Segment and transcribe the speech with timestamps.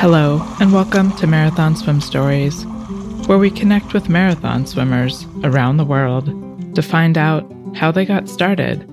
[0.00, 2.64] Hello, and welcome to Marathon Swim Stories,
[3.26, 6.26] where we connect with marathon swimmers around the world
[6.74, 7.44] to find out
[7.76, 8.88] how they got started,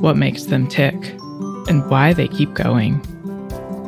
[0.00, 0.96] what makes them tick,
[1.68, 3.00] and why they keep going.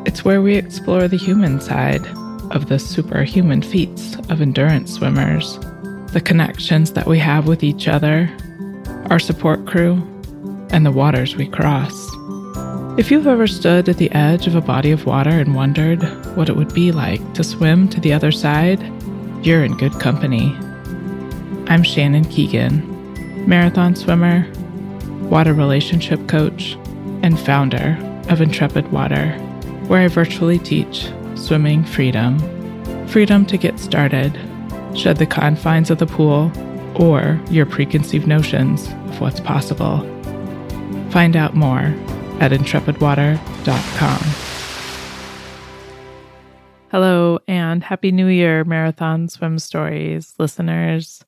[0.07, 2.07] It's where we explore the human side
[2.53, 5.59] of the superhuman feats of endurance swimmers,
[6.12, 8.30] the connections that we have with each other,
[9.11, 9.95] our support crew,
[10.71, 12.02] and the waters we cross.
[12.99, 16.03] If you've ever stood at the edge of a body of water and wondered
[16.37, 18.83] what it would be like to swim to the other side,
[19.43, 20.55] you're in good company.
[21.69, 24.47] I'm Shannon Keegan, marathon swimmer,
[25.31, 26.75] water relationship coach,
[27.23, 27.97] and founder
[28.29, 29.31] of Intrepid Water,
[29.86, 32.39] where I virtually teach swimming freedom
[33.09, 34.39] freedom to get started,
[34.95, 36.53] shed the confines of the pool,
[36.95, 40.00] or your preconceived notions of what's possible.
[41.11, 41.95] Find out more
[42.41, 44.19] at intrepidwater.com.
[46.91, 51.25] Hello, and Happy New Year, Marathon Swim Stories listeners.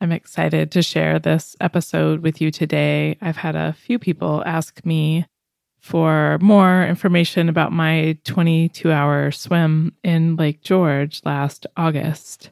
[0.00, 3.16] I'm excited to share this episode with you today.
[3.22, 5.26] I've had a few people ask me
[5.80, 12.50] for more information about my 22 hour swim in Lake George last August.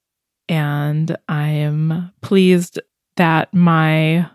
[0.48, 2.80] And I am pleased
[3.16, 4.28] that my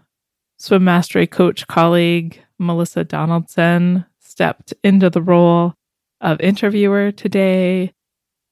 [0.58, 5.74] swim mastery coach colleague, Melissa Donaldson stepped into the role
[6.22, 7.94] of interviewer today.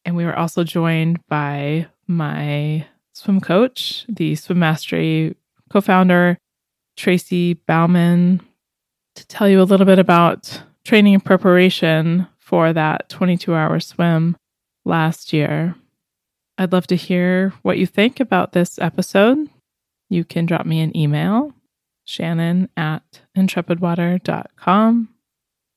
[0.04, 5.36] And we were also joined by my swim coach, the Swim Mastery
[5.72, 6.38] co founder,
[6.96, 8.42] Tracy Bauman,
[9.16, 14.38] to tell you a little bit about training and preparation for that 22 hour swim
[14.84, 15.76] last year.
[16.58, 19.50] I'd love to hear what you think about this episode.
[20.10, 21.54] You can drop me an email
[22.06, 25.10] shannon at intrepidwater.com.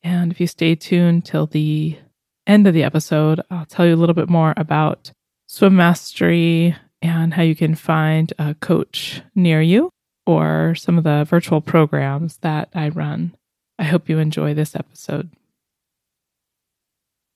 [0.03, 1.99] And if you stay tuned till the
[2.47, 5.11] end of the episode, I'll tell you a little bit more about
[5.47, 9.91] swim mastery and how you can find a coach near you
[10.27, 13.35] or some of the virtual programs that I run.
[13.79, 15.31] I hope you enjoy this episode.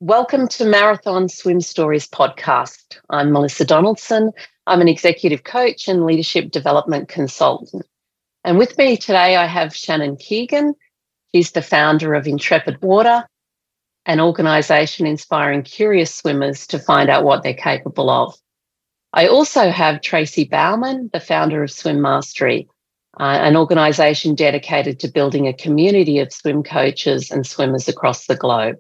[0.01, 2.99] Welcome to Marathon Swim Stories podcast.
[3.09, 4.33] I'm Melissa Donaldson.
[4.67, 7.87] I'm an executive coach and leadership development consultant.
[8.45, 10.75] And with me today, I have Shannon Keegan.
[11.33, 13.25] She's the founder of Intrepid Water,
[14.05, 18.35] an organization inspiring curious swimmers to find out what they're capable of.
[19.13, 22.69] I also have Tracy Bauman, the founder of Swim Mastery,
[23.21, 28.37] uh, an organization dedicated to building a community of swim coaches and swimmers across the
[28.37, 28.77] globe.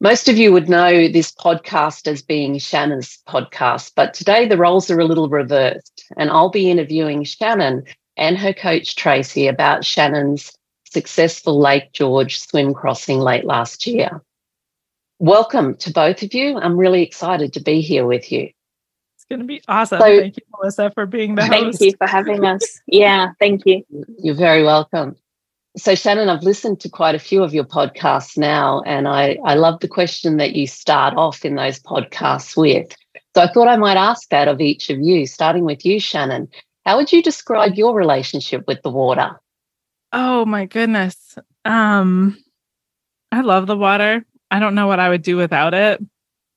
[0.00, 4.90] Most of you would know this podcast as being Shannon's podcast, but today the roles
[4.90, 7.84] are a little reversed, and I'll be interviewing Shannon
[8.18, 10.52] and her coach Tracy about Shannon's
[10.84, 14.22] successful Lake George swim crossing late last year.
[15.20, 16.58] Welcome to both of you.
[16.58, 18.50] I'm really excited to be here with you.
[19.16, 20.00] It's going to be awesome.
[20.00, 21.78] So, thank you, Melissa, for being the thank host.
[21.78, 22.80] Thank you for having us.
[22.86, 23.84] Yeah, thank you.
[24.18, 25.16] You're very welcome.
[25.76, 29.54] So, Shannon, I've listened to quite a few of your podcasts now, and I, I
[29.54, 32.96] love the question that you start off in those podcasts with.
[33.36, 36.48] So, I thought I might ask that of each of you, starting with you, Shannon.
[36.88, 39.38] How would you describe your relationship with the water?
[40.10, 41.36] Oh my goodness.
[41.66, 42.42] Um
[43.30, 44.24] I love the water.
[44.50, 46.02] I don't know what I would do without it,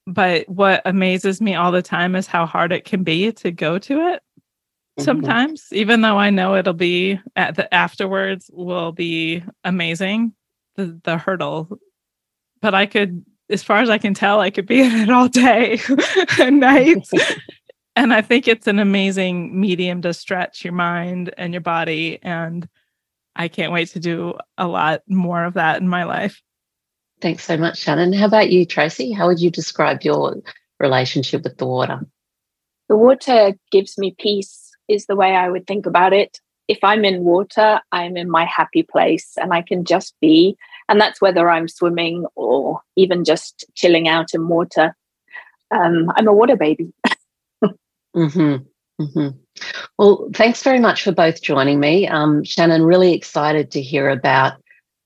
[0.08, 3.78] but what amazes me all the time is how hard it can be to go
[3.80, 4.24] to it.
[4.24, 5.04] Mm-hmm.
[5.04, 10.32] Sometimes, even though I know it'll be at the afterwards will be amazing,
[10.78, 11.78] the the hurdle.
[12.62, 15.28] But I could as far as I can tell, I could be in it all
[15.28, 15.82] day
[16.40, 17.12] and nights.
[17.96, 22.20] and I think it's an amazing medium to stretch your mind and your body.
[22.22, 22.68] And
[23.36, 26.42] I can't wait to do a lot more of that in my life.
[27.22, 28.14] Thanks so much, Shannon.
[28.14, 29.12] How about you, Tracy?
[29.12, 30.38] How would you describe your
[30.80, 32.00] relationship with the water?
[32.90, 36.40] The water gives me peace, is the way I would think about it.
[36.68, 40.58] If I'm in water, I'm in my happy place and I can just be.
[40.90, 44.96] And that's whether I'm swimming or even just chilling out in water.
[45.72, 46.92] Um, I'm a water baby.
[48.16, 49.04] Mm-hmm.
[49.04, 49.38] Mm-hmm.
[49.98, 52.08] Well, thanks very much for both joining me.
[52.08, 54.62] Um, Shannon, really excited to hear about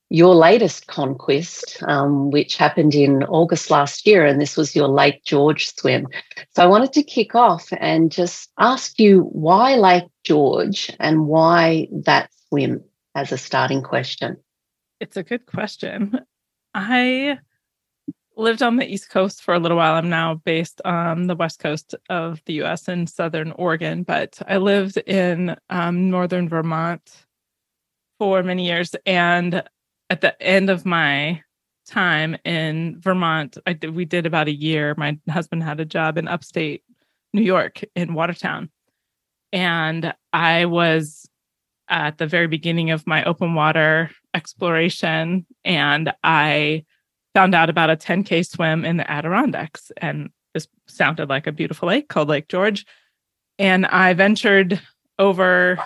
[0.08, 5.24] your latest conquest, um, which happened in August last year, and this was your Lake
[5.24, 6.06] George swim.
[6.54, 11.88] So I wanted to kick off and just ask you why Lake George and why
[12.04, 14.36] that swim as a starting question.
[15.00, 16.20] It's a good question.
[16.74, 17.38] I
[18.36, 19.94] lived on the East Coast for a little while.
[19.94, 24.58] I'm now based on the West Coast of the US in Southern Oregon, but I
[24.58, 27.26] lived in um, Northern Vermont
[28.18, 28.94] for many years.
[29.06, 29.62] And
[30.10, 31.42] at the end of my
[31.86, 33.56] time in Vermont.
[33.66, 34.94] I did, we did about a year.
[34.96, 36.82] My husband had a job in upstate
[37.32, 38.70] New York in Watertown.
[39.52, 41.28] And I was
[41.88, 46.84] at the very beginning of my open water exploration and I
[47.36, 49.92] found out about a 10K swim in the Adirondacks.
[49.98, 52.86] And this sounded like a beautiful lake called Lake George.
[53.58, 54.80] And I ventured
[55.18, 55.78] over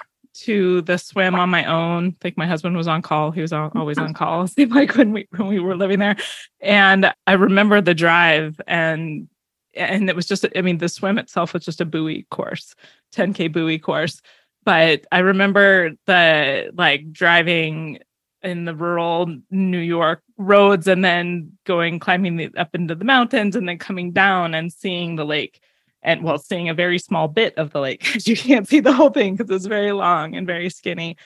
[0.43, 2.07] to the swim on my own.
[2.07, 3.33] I think my husband was on call.
[3.33, 4.47] He was always on call.
[4.47, 6.15] Seemed like when we when we were living there,
[6.61, 9.29] and I remember the drive and
[9.75, 12.77] and it was just I mean the swim itself was just a buoy course,
[13.13, 14.23] 10k buoy course.
[14.65, 17.99] But I remember the like driving
[18.43, 23.57] in the rural New York roads and then going climbing the, up into the mountains
[23.57, 25.61] and then coming down and seeing the lake
[26.03, 28.93] and well, seeing a very small bit of the lake because you can't see the
[28.93, 31.17] whole thing because it's very long and very skinny.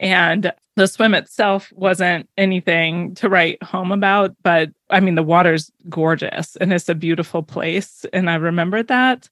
[0.00, 5.72] And the swim itself wasn't anything to write home about, but I mean, the water's
[5.88, 8.04] gorgeous and it's a beautiful place.
[8.12, 9.28] And I remembered that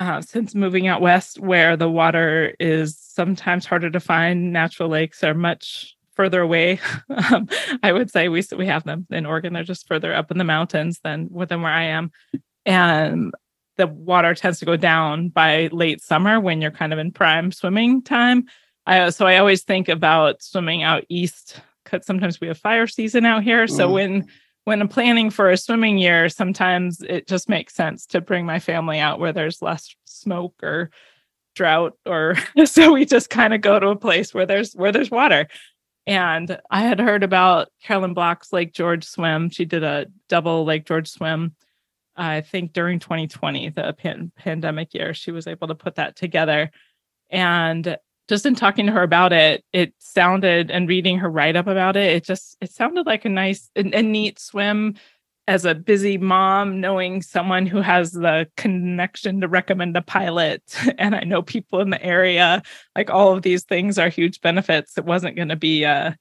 [0.00, 5.22] uh, since moving out west, where the water is sometimes harder to find, natural lakes
[5.22, 6.78] are much further away.
[7.32, 7.48] um,
[7.82, 10.44] I would say we we have them in Oregon; they're just further up in the
[10.44, 12.10] mountains than within where I am.
[12.66, 13.32] And
[13.78, 17.52] the water tends to go down by late summer when you're kind of in prime
[17.52, 18.44] swimming time.
[18.84, 23.24] I, so I always think about swimming out east because sometimes we have fire season
[23.24, 23.66] out here.
[23.66, 23.92] So mm.
[23.94, 24.26] when
[24.64, 28.58] when I'm planning for a swimming year, sometimes it just makes sense to bring my
[28.58, 30.90] family out where there's less smoke or
[31.54, 32.36] drought or
[32.66, 35.48] so we just kind of go to a place where there's where there's water.
[36.10, 39.48] And I had heard about Carolyn Block's Lake George swim.
[39.50, 41.54] She did a double Lake George swim
[42.20, 46.70] I think during 2020, the pan- pandemic year, she was able to put that together.
[47.30, 47.96] And
[48.28, 51.96] just in talking to her about it, it sounded and reading her write up about
[51.96, 54.96] it, it just it sounded like a nice and neat swim
[55.48, 60.62] as a busy mom, knowing someone who has the connection to recommend a pilot.
[60.98, 62.62] And I know people in the area,
[62.94, 64.98] like all of these things are huge benefits.
[64.98, 66.16] It wasn't going to be a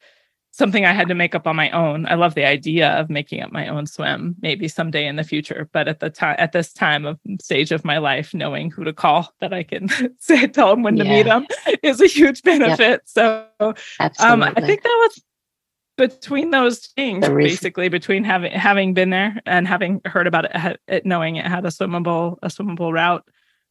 [0.51, 2.05] something I had to make up on my own.
[2.07, 5.69] I love the idea of making up my own swim, maybe someday in the future.
[5.71, 8.93] But at the time, at this time of stage of my life, knowing who to
[8.93, 9.89] call that I can
[10.19, 11.03] say, tell them when yeah.
[11.03, 11.47] to meet them
[11.83, 12.79] is a huge benefit.
[12.79, 13.01] Yep.
[13.05, 15.23] So, um, I think that was
[15.99, 21.05] between those things, basically between having having been there and having heard about it, it,
[21.05, 23.27] knowing it had a swimmable a swimmable route,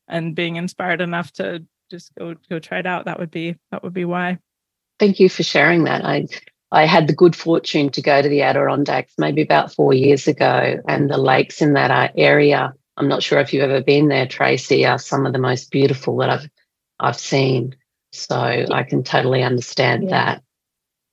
[0.06, 3.06] and being inspired enough to just go go try it out.
[3.06, 4.38] That would be that would be why.
[4.98, 6.04] Thank you for sharing that.
[6.04, 6.26] I
[6.70, 10.80] I had the good fortune to go to the Adirondacks maybe about four years ago,
[10.86, 12.74] and the lakes in that uh, area.
[12.98, 14.84] I'm not sure if you've ever been there, Tracy.
[14.84, 16.50] Are some of the most beautiful that I've
[17.00, 17.74] I've seen.
[18.12, 20.10] So I can totally understand yeah.
[20.10, 20.42] that.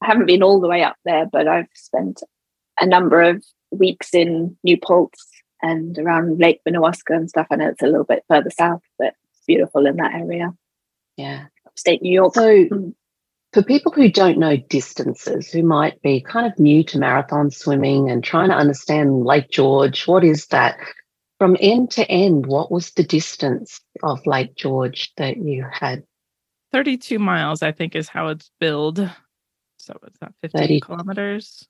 [0.06, 2.22] I haven't been all the way up there, but I've spent
[2.80, 5.28] a number of weeks in New Paltz
[5.64, 7.48] and around Lake Minnewaska and stuff.
[7.50, 10.54] I know it's a little bit further south, but it's beautiful in that area.
[11.18, 11.46] Yeah.
[11.66, 12.36] Upstate New York.
[12.36, 12.68] So
[13.52, 18.12] for people who don't know distances, who might be kind of new to marathon swimming
[18.12, 20.78] and trying to understand Lake George, what is that?
[21.40, 26.04] From end to end, what was the distance of Lake George that you had?
[26.74, 29.10] 32 miles, I think, is how it's billed.
[29.86, 30.80] So it's not 15 30.
[30.80, 31.68] kilometers.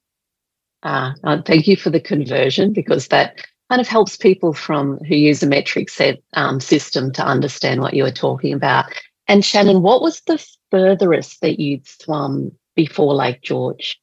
[0.84, 5.16] Ah, uh, thank you for the conversion because that kind of helps people from who
[5.16, 8.86] use a metric set um, system to understand what you were talking about.
[9.28, 14.00] And Shannon, what was the furthest that you'd swum before Lake George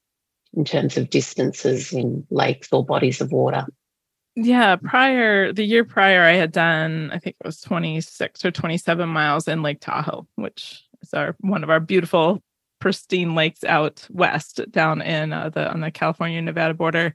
[0.53, 3.65] in terms of distances in lakes or bodies of water?
[4.35, 9.09] Yeah, prior the year prior, I had done I think it was 26 or 27
[9.09, 12.43] miles in Lake Tahoe, which is our one of our beautiful
[12.83, 17.15] pristine lakes out west down in uh, the on the California Nevada border.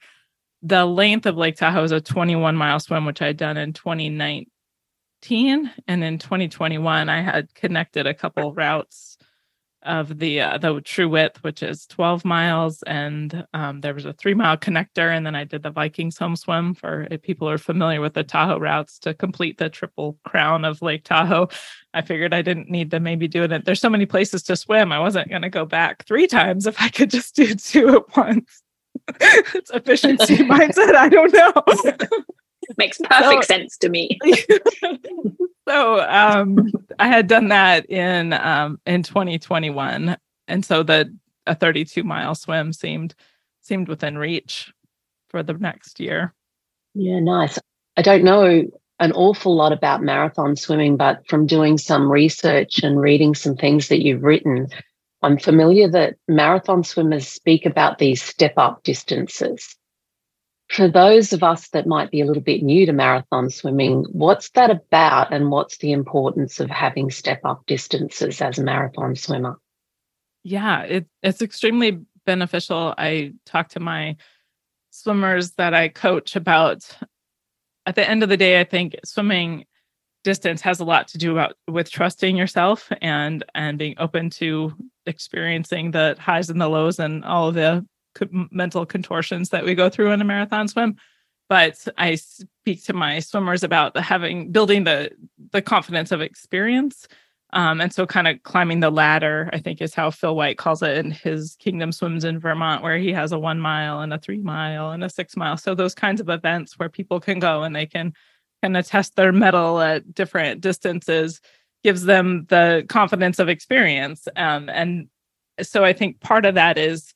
[0.62, 3.74] The length of Lake Tahoe is a 21 mile swim, which I had done in
[3.74, 9.17] 2019, and in 2021 I had connected a couple routes
[9.88, 14.14] of the uh, the true width, which is 12 miles, and um, there was a
[14.14, 18.02] three mile connector, and then I did the Vikingsholm swim for if people are familiar
[18.02, 21.48] with the Tahoe routes to complete the triple crown of Lake Tahoe.
[21.94, 23.66] I figured I didn't need to maybe do it.
[23.66, 24.92] There's so many places to swim.
[24.92, 28.18] I wasn't going to go back three times if I could just do two at
[28.18, 28.62] once.
[29.20, 30.96] it's efficiency mindset.
[30.96, 31.54] I don't know.
[32.78, 34.20] Makes perfect so, sense to me.
[35.68, 41.14] so um, I had done that in um, in 2021, and so the
[41.46, 43.16] a 32 mile swim seemed
[43.62, 44.72] seemed within reach
[45.30, 46.34] for the next year.
[46.94, 47.60] Yeah, nice.
[47.98, 48.64] I don't know
[49.00, 53.90] an awful lot about marathon swimming, but from doing some research and reading some things
[53.90, 54.68] that you've written,
[55.22, 59.76] I'm familiar that marathon swimmers speak about these step up distances
[60.70, 64.50] for those of us that might be a little bit new to marathon swimming, what's
[64.52, 69.60] that about and what's the importance of having step up distances as a marathon swimmer?
[70.44, 72.94] Yeah, it, it's extremely beneficial.
[72.98, 74.18] I talk to my
[74.90, 76.98] swimmers that I coach about
[77.88, 79.66] at the end of the day, I think swimming
[80.26, 84.74] distance has a lot to do about with trusting yourself and and being open to
[85.06, 87.86] experiencing the highs and the lows and all of the
[88.52, 90.98] mental contortions that we go through in a marathon swim.
[91.50, 95.12] But i speak to my swimmers about the having building the
[95.52, 97.08] the confidence of experience.
[97.54, 100.84] Um, and so kind of climbing the ladder i think is how phil white calls
[100.84, 104.18] it in his kingdom swims in vermont where he has a one mile and a
[104.18, 105.56] three mile and a six mile.
[105.56, 108.14] So those kinds of events where people can go and they can
[108.62, 111.40] kind of test their mettle at different distances
[111.86, 114.28] gives them the confidence of experience.
[114.36, 115.08] Um, and
[115.62, 117.14] so i think part of that is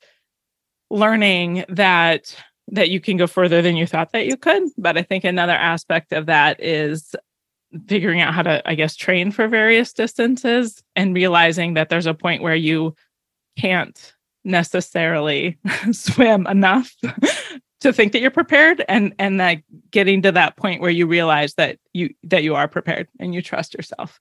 [0.92, 2.36] learning that
[2.68, 5.54] that you can go further than you thought that you could but i think another
[5.54, 7.14] aspect of that is
[7.88, 12.12] figuring out how to i guess train for various distances and realizing that there's a
[12.12, 12.94] point where you
[13.58, 15.58] can't necessarily
[15.92, 16.94] swim enough
[17.80, 21.54] to think that you're prepared and and that getting to that point where you realize
[21.54, 24.20] that you that you are prepared and you trust yourself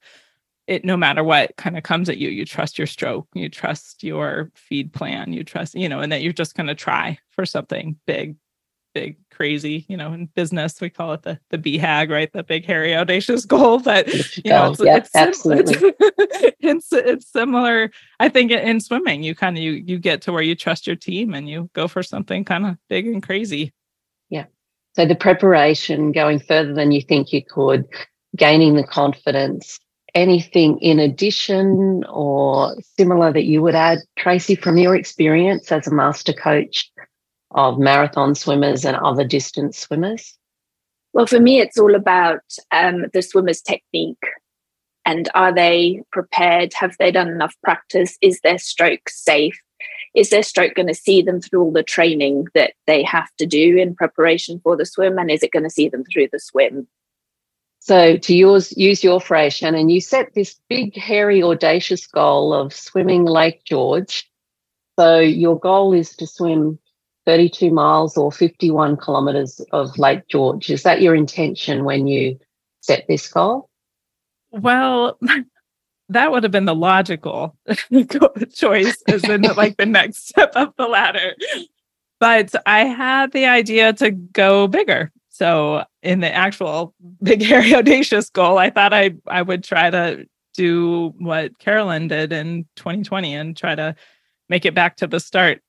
[0.72, 4.04] it no matter what kind of comes at you you trust your stroke you trust
[4.04, 7.46] your feed plan you trust you know and that you're just going to try for
[7.46, 8.38] something big
[8.94, 12.32] big crazy you know in business we call it the the BHAG right?
[12.32, 15.94] The big hairy audacious goal but you know oh, it's, yeah, it's, absolutely.
[16.60, 20.42] it's, it's similar i think in swimming you kind of you you get to where
[20.42, 23.74] you trust your team and you go for something kind of big and crazy.
[24.30, 24.46] Yeah.
[24.94, 27.86] So the preparation going further than you think you could
[28.36, 29.80] gaining the confidence
[30.14, 35.94] anything in addition or similar that you would add, Tracy, from your experience as a
[35.94, 36.92] master coach
[37.52, 40.38] of marathon swimmers and other distance swimmers?
[41.14, 44.24] Well, for me, it's all about um, the swimmer's technique.
[45.06, 46.74] And are they prepared?
[46.74, 48.18] Have they done enough practice?
[48.22, 49.60] Is their stroke safe?
[50.14, 53.46] Is their stroke going to see them through all the training that they have to
[53.46, 55.18] do in preparation for the swim?
[55.18, 56.88] And is it going to see them through the swim?
[57.84, 62.72] So, to use, use your phrase, Shannon, you set this big, hairy, audacious goal of
[62.74, 64.30] swimming Lake George.
[65.00, 66.78] So, your goal is to swim
[67.26, 70.70] 32 miles or 51 kilometers of Lake George.
[70.70, 72.38] Is that your intention when you
[72.82, 73.68] set this goal?
[74.52, 75.18] Well,
[76.10, 77.58] that would have been the logical
[78.54, 81.36] choice as in like the next step up the ladder.
[82.20, 85.12] But I had the idea to go bigger.
[85.42, 86.94] So in the actual
[87.24, 92.32] big hairy audacious goal, I thought I I would try to do what Carolyn did
[92.32, 93.96] in 2020 and try to
[94.50, 95.64] make it back to the start.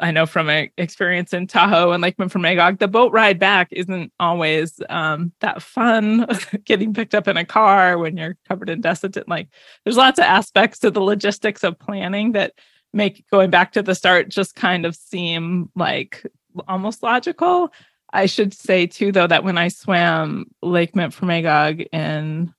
[0.00, 4.80] I know from experience in Tahoe and Lake Memphremagog, the boat ride back isn't always
[4.88, 6.26] um, that fun.
[6.64, 9.46] Getting picked up in a car when you're covered in dust, like
[9.84, 12.54] there's lots of aspects to the logistics of planning that
[12.92, 16.26] make going back to the start just kind of seem like
[16.66, 17.70] almost logical.
[18.14, 22.54] I should say too, though, that when I swam Lake Memphremagog in,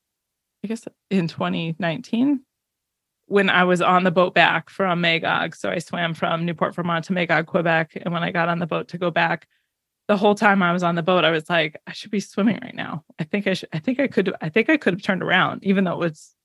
[0.63, 2.41] I guess in 2019,
[3.27, 7.05] when I was on the boat back from Magog, so I swam from Newport, Vermont
[7.05, 9.47] to Magog, Quebec, and when I got on the boat to go back,
[10.09, 12.59] the whole time I was on the boat, I was like, I should be swimming
[12.61, 13.05] right now.
[13.17, 13.69] I think I should.
[13.71, 14.35] I think I could.
[14.41, 16.35] I think I could have turned around, even though it was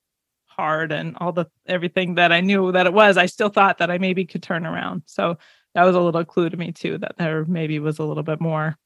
[0.47, 3.17] hard and all the everything that I knew that it was.
[3.17, 5.03] I still thought that I maybe could turn around.
[5.07, 5.37] So
[5.75, 8.41] that was a little clue to me too that there maybe was a little bit
[8.41, 8.79] more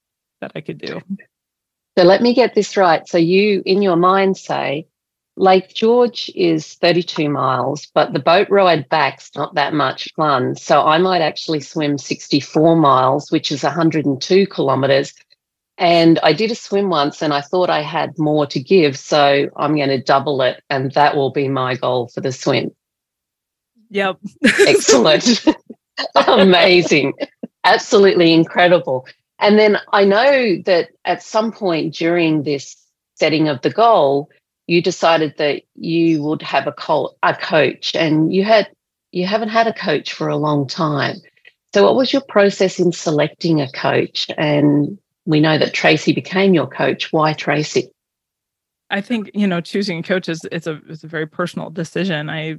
[0.44, 1.00] that I could do.
[1.96, 3.06] So let me get this right.
[3.08, 4.86] So you, in your mind, say
[5.36, 10.54] Lake George is 32 miles, but the boat ride back's not that much fun.
[10.54, 15.14] So I might actually swim 64 miles, which is 102 kilometers.
[15.78, 18.98] And I did a swim once and I thought I had more to give.
[18.98, 20.62] So I'm going to double it.
[20.68, 22.70] And that will be my goal for the swim.
[23.90, 24.18] Yep.
[24.44, 25.44] Excellent.
[26.28, 27.14] Amazing.
[27.64, 29.06] Absolutely incredible.
[29.44, 32.76] And then I know that at some point during this
[33.16, 34.30] setting of the goal,
[34.66, 38.70] you decided that you would have a, co- a coach and you had
[39.12, 41.16] you haven't had a coach for a long time.
[41.74, 44.28] So what was your process in selecting a coach?
[44.38, 47.12] And we know that Tracy became your coach.
[47.12, 47.90] Why Tracy?
[48.88, 52.30] I think you know choosing a coach is it's a it's a very personal decision.
[52.30, 52.56] I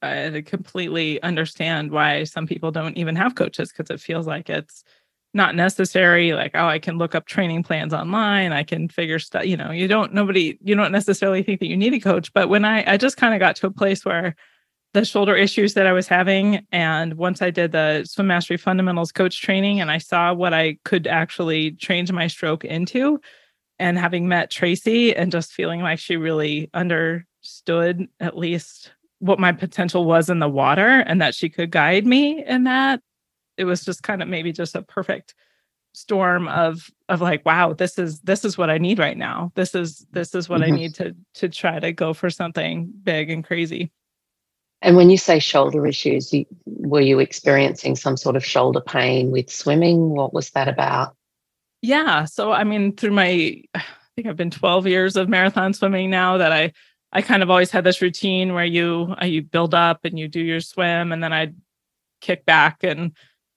[0.00, 4.82] I completely understand why some people don't even have coaches because it feels like it's
[5.36, 9.44] not necessary like oh i can look up training plans online i can figure stuff
[9.44, 12.48] you know you don't nobody you don't necessarily think that you need a coach but
[12.48, 14.34] when i i just kind of got to a place where
[14.92, 16.66] the shoulder issues that I was having.
[16.72, 20.78] And once I did the swim mastery fundamentals coach training and I saw what I
[20.86, 23.20] could actually change my stroke into,
[23.78, 29.52] and having met Tracy and just feeling like she really understood at least what my
[29.52, 33.00] potential was in the water and that she could guide me in that,
[33.56, 35.34] it was just kind of maybe just a perfect
[35.94, 39.74] storm of of like wow this is this is what i need right now this
[39.74, 40.74] is this is what mm-hmm.
[40.74, 43.90] i need to to try to go for something big and crazy
[44.82, 49.30] and when you say shoulder issues, you, were you experiencing some sort of shoulder pain
[49.30, 50.10] with swimming?
[50.10, 51.16] What was that about?
[51.82, 52.24] Yeah.
[52.24, 53.82] So, I mean, through my, I
[54.14, 56.72] think I've been 12 years of marathon swimming now that I,
[57.12, 60.28] I kind of always had this routine where you, uh, you build up and you
[60.28, 61.54] do your swim and then I'd
[62.20, 63.12] kick back and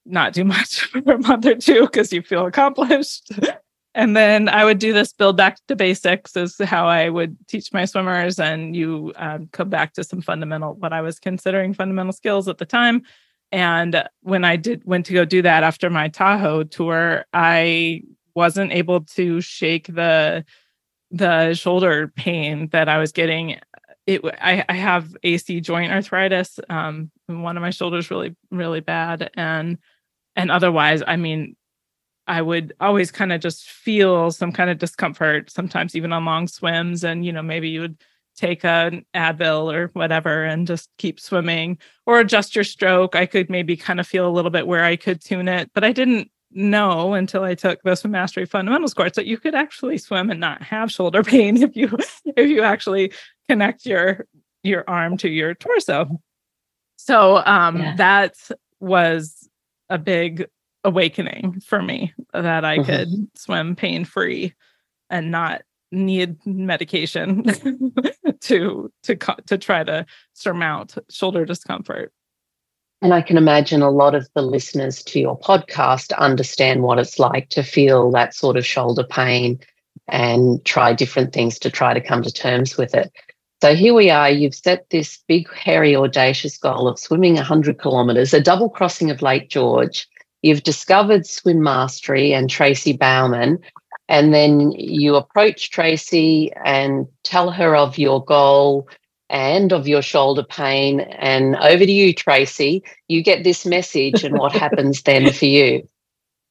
[0.06, 3.30] not do much for a month or two because you feel accomplished.
[3.94, 7.72] and then I would do this build back to basics is how I would teach
[7.72, 12.12] my swimmers, and you um, come back to some fundamental what I was considering fundamental
[12.12, 13.02] skills at the time.
[13.52, 18.02] And when I did went to go do that after my Tahoe tour, I
[18.34, 20.44] wasn't able to shake the
[21.10, 23.58] the shoulder pain that I was getting.
[24.06, 26.58] It I, I have AC joint arthritis.
[26.68, 29.78] Um, one of my shoulders really really bad, and
[30.36, 31.56] and otherwise, I mean,
[32.26, 36.46] I would always kind of just feel some kind of discomfort, sometimes even on long
[36.46, 37.02] swims.
[37.02, 38.00] And, you know, maybe you would
[38.36, 43.16] take an Advil or whatever and just keep swimming or adjust your stroke.
[43.16, 45.82] I could maybe kind of feel a little bit where I could tune it, but
[45.82, 49.98] I didn't know until I took the swim mastery fundamentals course that you could actually
[49.98, 51.96] swim and not have shoulder pain if you
[52.36, 53.12] if you actually
[53.50, 54.26] connect your
[54.62, 56.20] your arm to your torso.
[56.96, 57.96] So um yeah.
[57.96, 58.34] that
[58.78, 59.48] was
[59.88, 60.46] a big
[60.84, 62.86] awakening for me that I mm-hmm.
[62.86, 64.54] could swim pain free
[65.10, 67.44] and not need medication
[68.40, 69.16] to to
[69.46, 72.12] to try to surmount shoulder discomfort.
[73.02, 77.18] And I can imagine a lot of the listeners to your podcast understand what it's
[77.18, 79.58] like to feel that sort of shoulder pain
[80.06, 83.10] and try different things to try to come to terms with it.
[83.62, 84.30] So here we are.
[84.30, 89.20] You've set this big, hairy, audacious goal of swimming 100 kilometres, a double crossing of
[89.20, 90.08] Lake George,
[90.42, 93.58] You've discovered Swim Mastery and Tracy Bauman,
[94.08, 98.88] and then you approach Tracy and tell her of your goal
[99.28, 101.00] and of your shoulder pain.
[101.00, 102.82] And over to you, Tracy.
[103.08, 105.86] You get this message, and what happens then for you?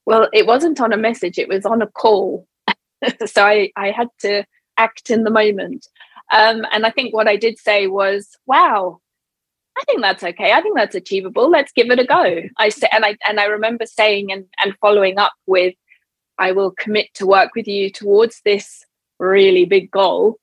[0.06, 2.48] Well, it wasn't on a message, it was on a call.
[3.26, 4.46] so I, I had to
[4.78, 5.88] act in the moment.
[6.32, 9.00] Um, and I think what I did say was, wow,
[9.78, 10.52] I think that's okay.
[10.52, 11.50] I think that's achievable.
[11.50, 12.42] Let's give it a go.
[12.58, 15.74] I said, and I and I remember saying and and following up with,
[16.38, 18.84] I will commit to work with you towards this
[19.20, 20.38] really big goal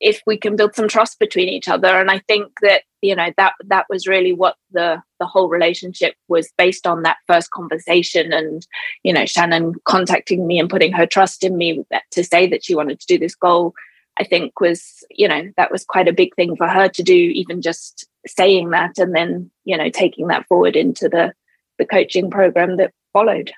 [0.00, 1.88] if we can build some trust between each other.
[1.88, 6.14] And I think that you know that that was really what the the whole relationship
[6.28, 8.66] was based on that first conversation and
[9.02, 12.74] you know Shannon contacting me and putting her trust in me to say that she
[12.74, 13.74] wanted to do this goal
[14.18, 17.14] I think was, you know, that was quite a big thing for her to do,
[17.14, 21.32] even just saying that and then, you know, taking that forward into the
[21.78, 23.52] the coaching program that followed.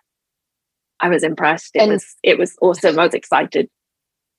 [1.01, 1.77] I was impressed.
[1.77, 2.99] It and, was it was awesome.
[2.99, 3.69] I was excited.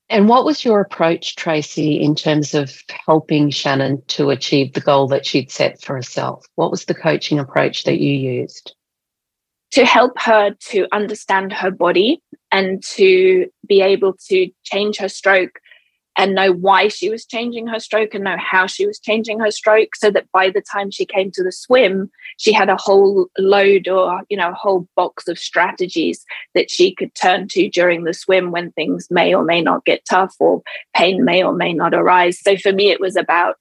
[0.10, 5.08] And what was your approach, Tracy, in terms of helping Shannon to achieve the goal
[5.10, 6.45] that she'd set for herself?
[6.55, 8.73] What was the coaching approach that you used?
[9.73, 15.60] To help her to understand her body and to be able to change her stroke
[16.19, 19.49] and know why she was changing her stroke and know how she was changing her
[19.49, 23.27] stroke so that by the time she came to the swim she had a whole
[23.38, 28.03] load or you know a whole box of strategies that she could turn to during
[28.03, 30.62] the swim when things may or may not get tough or
[30.93, 32.38] pain may or may not arise.
[32.41, 33.55] So for me it was about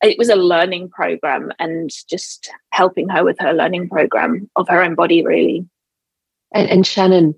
[0.00, 4.80] it was a learning program and just helping her with her learning program of her
[4.80, 5.66] own body really.
[6.54, 7.34] And, and shannon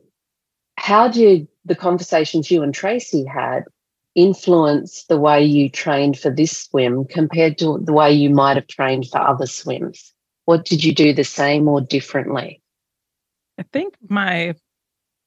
[0.76, 3.64] how did the conversations you and tracy had
[4.14, 8.66] influence the way you trained for this swim compared to the way you might have
[8.66, 10.12] trained for other swims?
[10.44, 12.60] What did you do the same or differently?
[13.58, 14.54] I think my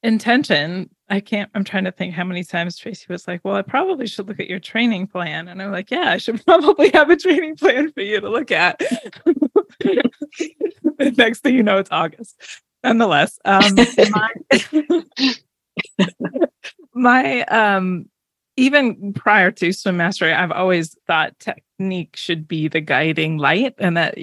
[0.03, 3.61] intention, I can't, I'm trying to think how many times Tracy was like, Well, I
[3.61, 5.47] probably should look at your training plan.
[5.47, 8.51] And I'm like, Yeah, I should probably have a training plan for you to look
[8.51, 8.81] at.
[10.99, 12.39] Next thing you know, it's August.
[12.83, 13.75] Nonetheless, um,
[14.11, 15.03] my,
[16.93, 18.07] my um,
[18.57, 23.97] even prior to swim mastery, I've always thought technique should be the guiding light, and
[23.97, 24.17] that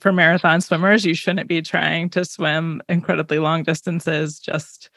[0.00, 4.90] for marathon swimmers, you shouldn't be trying to swim incredibly long distances just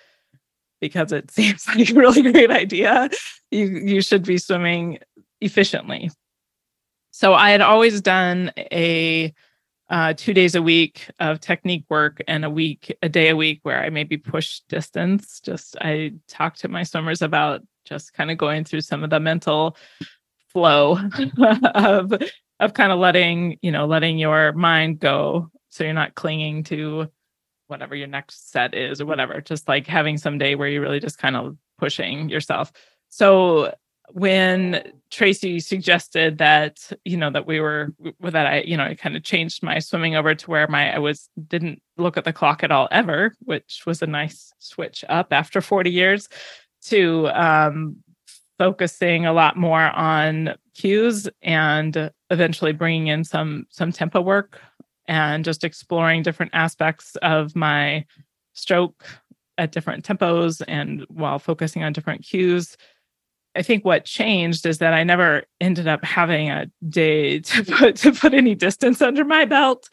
[0.81, 3.09] because it seems like a really great idea.
[3.51, 4.99] You you should be swimming
[5.41, 6.11] efficiently.
[7.11, 9.33] So I had always done a
[9.89, 13.59] uh, two days a week of technique work and a week, a day a week
[13.63, 15.39] where I maybe push distance.
[15.39, 19.19] Just I talk to my swimmers about just kind of going through some of the
[19.19, 19.75] mental
[20.49, 20.97] flow
[21.75, 22.13] of
[22.59, 27.07] of kind of letting you know letting your mind go so you're not clinging to
[27.67, 30.99] whatever your next set is or whatever just like having some day where you're really
[30.99, 32.71] just kind of pushing yourself
[33.09, 33.73] so
[34.11, 39.15] when tracy suggested that you know that we were that i you know i kind
[39.15, 42.63] of changed my swimming over to where my i was didn't look at the clock
[42.63, 46.29] at all ever which was a nice switch up after 40 years
[46.81, 47.97] to um
[48.57, 54.59] focusing a lot more on cues and eventually bringing in some some tempo work
[55.07, 58.05] and just exploring different aspects of my
[58.53, 59.05] stroke
[59.57, 62.77] at different tempos and while focusing on different cues
[63.55, 67.95] i think what changed is that i never ended up having a day to put
[67.95, 69.89] to put any distance under my belt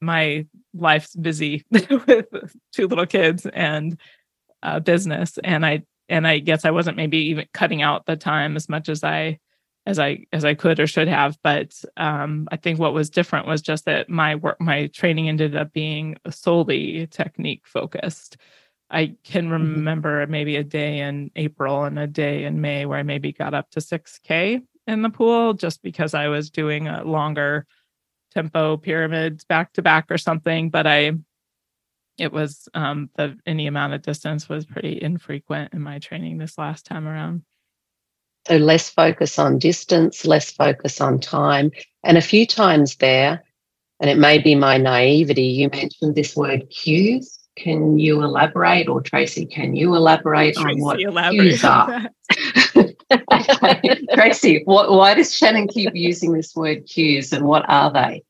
[0.00, 2.26] my life's busy with
[2.72, 3.98] two little kids and
[4.84, 8.68] business and i and i guess i wasn't maybe even cutting out the time as
[8.68, 9.38] much as i
[9.88, 11.38] as I as I could or should have.
[11.42, 15.56] But um, I think what was different was just that my work, my training ended
[15.56, 18.36] up being solely technique focused.
[18.90, 19.52] I can mm-hmm.
[19.52, 20.32] remember mm-hmm.
[20.32, 23.70] maybe a day in April and a day in May where I maybe got up
[23.70, 27.66] to 6K in the pool just because I was doing a longer
[28.32, 30.70] tempo pyramids back to back or something.
[30.70, 31.12] But I,
[32.18, 36.56] it was um, the any amount of distance was pretty infrequent in my training this
[36.58, 37.42] last time around.
[38.46, 41.70] So less focus on distance, less focus on time.
[42.02, 43.44] And a few times there,
[44.00, 47.37] and it may be my naivety, you mentioned this word cues.
[47.58, 52.08] Can you elaborate, or Tracy, can you elaborate Tracy, on what elaborate cues are?
[54.14, 58.22] Tracy, what, why does Shannon keep using this word cues and what are they?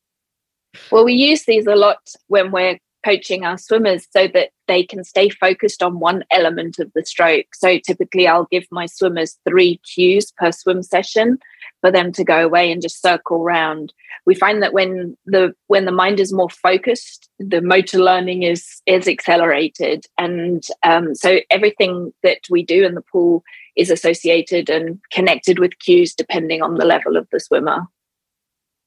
[0.90, 5.04] Well, we use these a lot when we're coaching our swimmers so that they can
[5.04, 7.54] stay focused on one element of the stroke.
[7.54, 11.38] So typically, I'll give my swimmers three cues per swim session
[11.80, 13.92] for them to go away and just circle round.
[14.26, 18.82] We find that when the when the mind is more focused, the motor learning is
[18.86, 23.42] is accelerated, and um, so everything that we do in the pool
[23.76, 27.86] is associated and connected with cues depending on the level of the swimmer.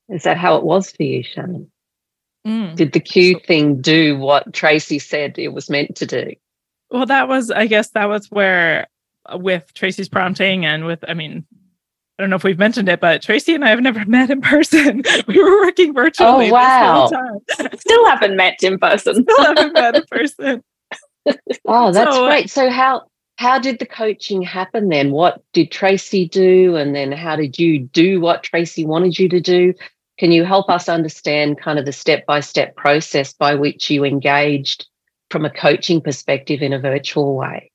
[0.10, 1.71] Is that how it was for you, Shannon?
[2.45, 2.75] Mm.
[2.75, 6.34] Did the cue thing do what Tracy said it was meant to do?
[6.89, 8.88] Well, that was, I guess, that was where,
[9.32, 11.45] uh, with Tracy's prompting and with, I mean,
[12.21, 14.41] I don't know if we've mentioned it, but Tracy and I have never met in
[14.41, 15.01] person.
[15.27, 16.49] we were working virtually.
[16.49, 17.07] Oh wow!
[17.79, 19.23] Still haven't met in person.
[19.23, 20.63] Still haven't met in person.
[21.65, 22.51] oh, that's so, uh, great.
[22.51, 23.07] So how
[23.38, 25.10] how did the coaching happen then?
[25.10, 29.41] What did Tracy do, and then how did you do what Tracy wanted you to
[29.41, 29.73] do?
[30.19, 34.05] Can you help us understand kind of the step by step process by which you
[34.05, 34.86] engaged
[35.31, 37.71] from a coaching perspective in a virtual way?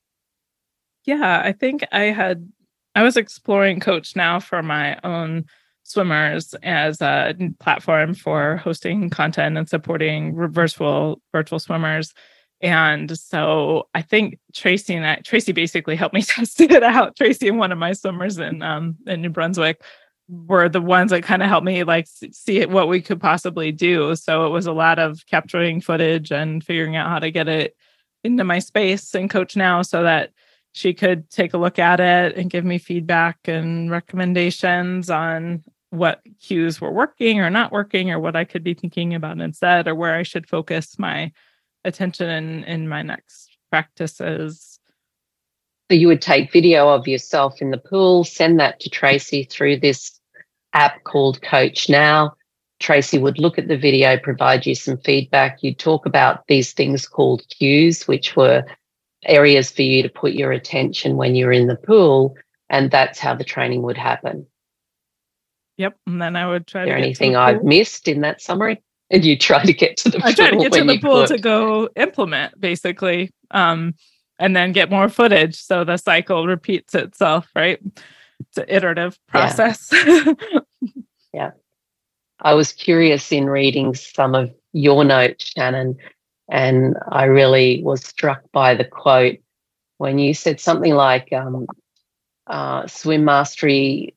[1.06, 2.48] Yeah, I think I had,
[2.96, 5.44] I was exploring CoachNow for my own
[5.82, 12.14] swimmers as a platform for hosting content and supporting virtual virtual swimmers.
[12.62, 17.14] And so I think Tracy and I, Tracy basically helped me test it out.
[17.16, 19.82] Tracy and one of my swimmers in um in New Brunswick
[20.28, 24.16] were the ones that kind of helped me like see what we could possibly do.
[24.16, 27.76] So it was a lot of capturing footage and figuring out how to get it
[28.24, 30.30] into my space and CoachNow so that
[30.76, 36.20] she could take a look at it and give me feedback and recommendations on what
[36.40, 39.94] cues were working or not working or what I could be thinking about instead or
[39.94, 41.32] where I should focus my
[41.84, 44.78] attention in, in my next practices
[45.88, 49.78] so you would take video of yourself in the pool, send that to Tracy through
[49.78, 50.18] this
[50.72, 52.32] app called CoachNow.
[52.80, 55.62] Tracy would look at the video, provide you some feedback.
[55.62, 58.64] You'd talk about these things called cues, which were
[59.26, 62.34] areas for you to put your attention when you're in the pool.
[62.68, 64.46] And that's how the training would happen.
[65.78, 65.96] Yep.
[66.06, 68.82] And then I would try Is there anything I've missed in that summary?
[69.10, 71.36] And you try to get to the I try to get to the pool could.
[71.36, 73.30] to go implement basically.
[73.50, 73.94] Um,
[74.38, 75.56] and then get more footage.
[75.56, 77.80] So the cycle repeats itself, right?
[78.40, 79.90] It's an iterative process.
[79.92, 80.32] Yeah.
[81.32, 81.50] yeah.
[82.40, 85.96] I was curious in reading some of your notes, Shannon,
[86.48, 89.38] and I really was struck by the quote
[89.98, 91.66] when you said something like, um,
[92.46, 94.14] uh, swim mastery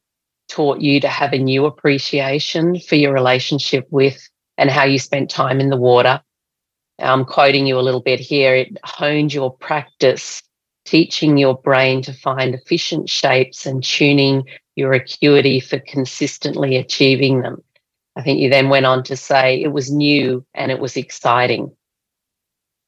[0.49, 5.29] taught you to have a new appreciation for your relationship with and how you spent
[5.29, 6.21] time in the water
[7.01, 8.55] I'm quoting you a little bit here.
[8.55, 10.43] It honed your practice,
[10.85, 14.43] teaching your brain to find efficient shapes and tuning
[14.75, 17.63] your acuity for consistently achieving them.
[18.15, 21.71] I think you then went on to say it was new and it was exciting.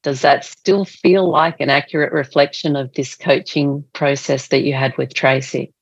[0.02, 4.96] Does that still feel like an accurate reflection of this coaching process that you had
[4.98, 5.72] with Tracy?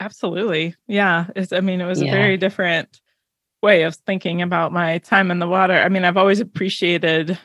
[0.00, 0.74] Absolutely.
[0.86, 1.26] Yeah.
[1.36, 2.08] It's, I mean, it was yeah.
[2.08, 3.00] a very different
[3.62, 5.74] way of thinking about my time in the water.
[5.74, 7.38] I mean, I've always appreciated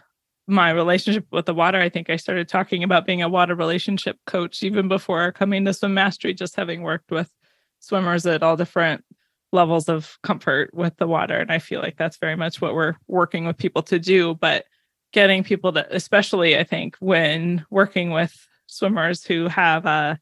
[0.47, 1.79] my relationship with the water.
[1.79, 5.73] I think I started talking about being a water relationship coach even before coming to
[5.73, 7.31] swim mastery, just having worked with
[7.79, 9.03] swimmers at all different
[9.51, 11.37] levels of comfort with the water.
[11.37, 14.35] And I feel like that's very much what we're working with people to do.
[14.35, 14.65] But
[15.13, 20.19] getting people to, especially I think when working with swimmers who have a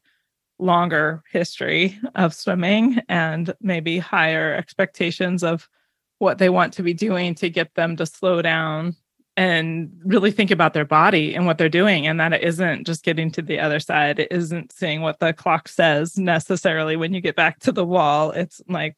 [0.58, 5.68] longer history of swimming and maybe higher expectations of
[6.18, 8.96] what they want to be doing to get them to slow down
[9.36, 13.04] and really think about their body and what they're doing and that it isn't just
[13.04, 14.18] getting to the other side.
[14.18, 18.30] It isn't seeing what the clock says necessarily when you get back to the wall.
[18.30, 18.96] It's like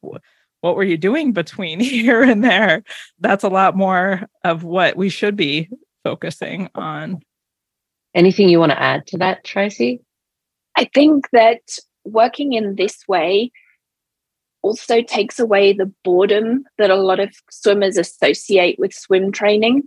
[0.60, 2.82] what were you doing between here and there?
[3.20, 5.68] That's a lot more of what we should be
[6.04, 7.20] focusing on.
[8.14, 10.00] Anything you want to add to that tracy?
[10.76, 11.60] I think that
[12.04, 13.52] working in this way
[14.62, 19.82] also takes away the boredom that a lot of swimmers associate with swim training.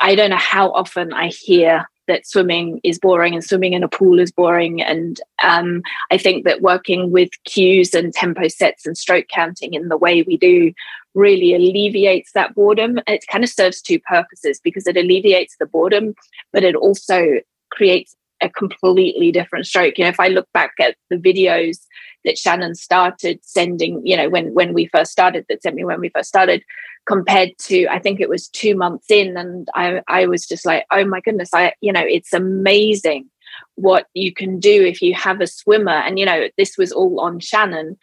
[0.00, 3.88] I don't know how often I hear that swimming is boring and swimming in a
[3.88, 4.82] pool is boring.
[4.82, 9.88] And um, I think that working with cues and tempo sets and stroke counting in
[9.88, 10.72] the way we do
[11.14, 12.98] really alleviates that boredom.
[13.06, 16.14] It kind of serves two purposes because it alleviates the boredom,
[16.52, 17.40] but it also
[17.70, 19.96] creates a completely different stroke.
[19.96, 21.78] You know, if I look back at the videos
[22.24, 26.00] that Shannon started sending, you know, when when we first started, that sent me when
[26.00, 26.62] we first started,
[27.06, 30.86] compared to I think it was two months in, and I I was just like,
[30.90, 33.30] oh my goodness, I you know it's amazing
[33.76, 37.20] what you can do if you have a swimmer, and you know this was all
[37.20, 37.96] on Shannon,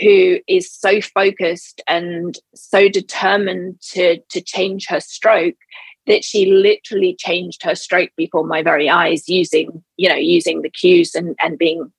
[0.00, 5.56] who is so focused and so determined to to change her stroke
[6.06, 10.70] that she literally changed her stroke before my very eyes using you know using the
[10.70, 11.92] cues and and being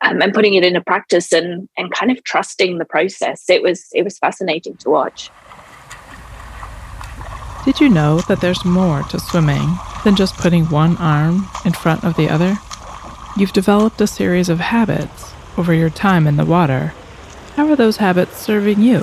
[0.00, 3.88] um, and putting it into practice and and kind of trusting the process it was
[3.92, 5.30] it was fascinating to watch
[7.66, 9.68] did you know that there's more to swimming
[10.04, 12.56] than just putting one arm in front of the other?
[13.36, 16.94] You've developed a series of habits over your time in the water.
[17.56, 18.98] How are those habits serving you?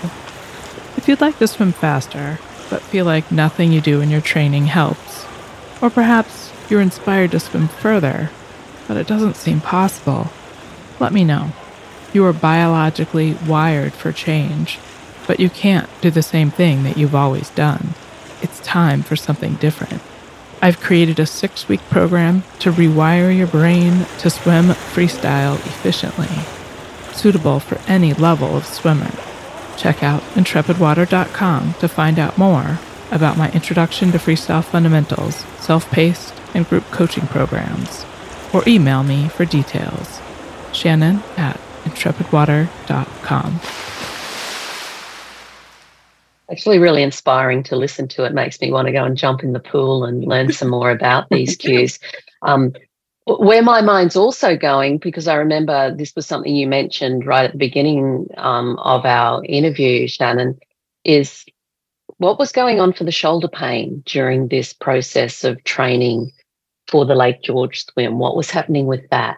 [0.95, 4.67] If you'd like to swim faster, but feel like nothing you do in your training
[4.67, 5.25] helps,
[5.81, 8.29] or perhaps you're inspired to swim further,
[8.87, 10.31] but it doesn't seem possible,
[10.99, 11.51] let me know.
[12.13, 14.79] You are biologically wired for change,
[15.27, 17.95] but you can't do the same thing that you've always done
[18.43, 20.01] it's time for something different.
[20.61, 26.27] I've created a six week program to rewire your brain to swim freestyle efficiently,
[27.15, 29.11] suitable for any level of swimmer.
[29.77, 32.79] Check out intrepidwater.com to find out more
[33.11, 38.05] about my Introduction to Freestyle Fundamentals, self paced, and group coaching programs,
[38.53, 40.19] or email me for details.
[40.73, 43.59] Shannon at intrepidwater.com
[46.53, 48.23] actually really inspiring to listen to.
[48.25, 50.91] It makes me want to go and jump in the pool and learn some more
[50.91, 51.99] about these cues.
[52.43, 52.73] Um,
[53.25, 57.53] where my mind's also going, because I remember this was something you mentioned right at
[57.53, 60.59] the beginning um, of our interview, Shannon,
[61.03, 61.45] is
[62.17, 66.31] what was going on for the shoulder pain during this process of training
[66.87, 68.19] for the Lake George swim?
[68.19, 69.37] What was happening with that?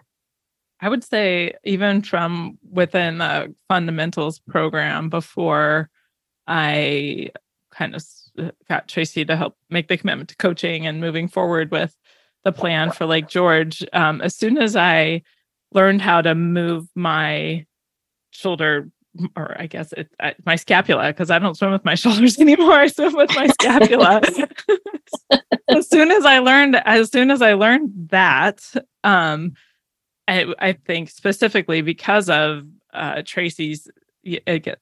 [0.82, 5.90] I would say, even from within the fundamentals program before
[6.48, 7.32] I
[7.72, 8.04] kind of
[8.38, 11.96] uh, got Tracy to help make the commitment to coaching and moving forward with
[12.44, 13.84] the plan for Lake George.
[13.94, 15.24] Um, as soon as I
[15.72, 17.66] learned how to move my
[18.32, 18.90] shoulder,
[19.36, 20.10] or I guess it,
[20.46, 22.74] my scapula, because I don't swim with my shoulders anymore.
[22.74, 24.22] I swim with my scapula.
[25.70, 28.62] as soon as I learned, as soon as I learned that,
[29.04, 29.54] um,
[30.28, 33.90] I, I think specifically because of uh, Tracy's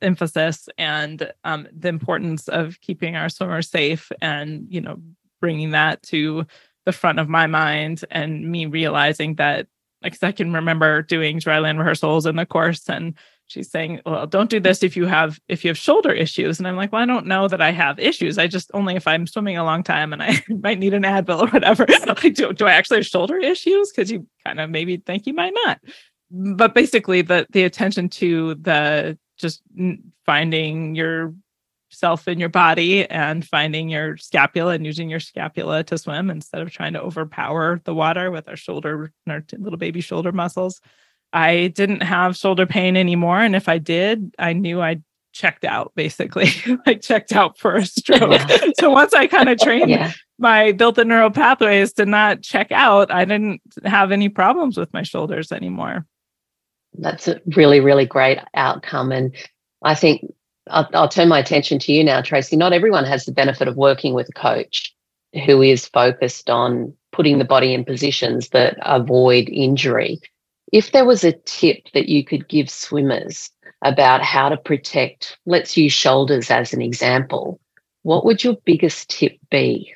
[0.01, 5.01] emphasis and um, the importance of keeping our swimmers safe and you know
[5.41, 6.45] bringing that to
[6.85, 9.67] the front of my mind and me realizing that
[10.01, 13.17] like i can remember doing dryland rehearsals in the course and
[13.53, 16.59] she's saying well don't do this if you have if you have shoulder issues.
[16.59, 18.37] And i'm like well i don't know that i have issues.
[18.37, 21.41] I just only if i'm swimming a long time and i might need an advil
[21.41, 21.85] or whatever.
[22.05, 23.91] Like, do, do i actually have shoulder issues?
[23.91, 25.79] Because you kind of maybe think you might not.
[26.31, 29.61] But basically the the attention to the just
[30.25, 36.29] finding yourself in your body and finding your scapula and using your scapula to swim
[36.29, 40.31] instead of trying to overpower the water with our shoulder and our little baby shoulder
[40.31, 40.81] muscles
[41.33, 43.39] I didn't have shoulder pain anymore.
[43.39, 45.01] And if I did, I knew I
[45.33, 46.49] checked out basically.
[46.85, 48.21] I checked out for a stroke.
[48.21, 48.67] Yeah.
[48.79, 50.11] so once I kind of trained yeah.
[50.37, 54.93] my built the neural pathways to not check out, I didn't have any problems with
[54.93, 56.05] my shoulders anymore.
[56.93, 59.11] That's a really, really great outcome.
[59.11, 59.35] And
[59.81, 60.31] I think
[60.69, 62.55] I'll, I'll turn my attention to you now, Tracy.
[62.55, 64.93] Not everyone has the benefit of working with a coach
[65.45, 70.19] who is focused on putting the body in positions that avoid injury.
[70.73, 73.51] If there was a tip that you could give swimmers
[73.85, 77.59] about how to protect, let's use shoulders as an example,
[78.01, 79.93] what would your biggest tip be?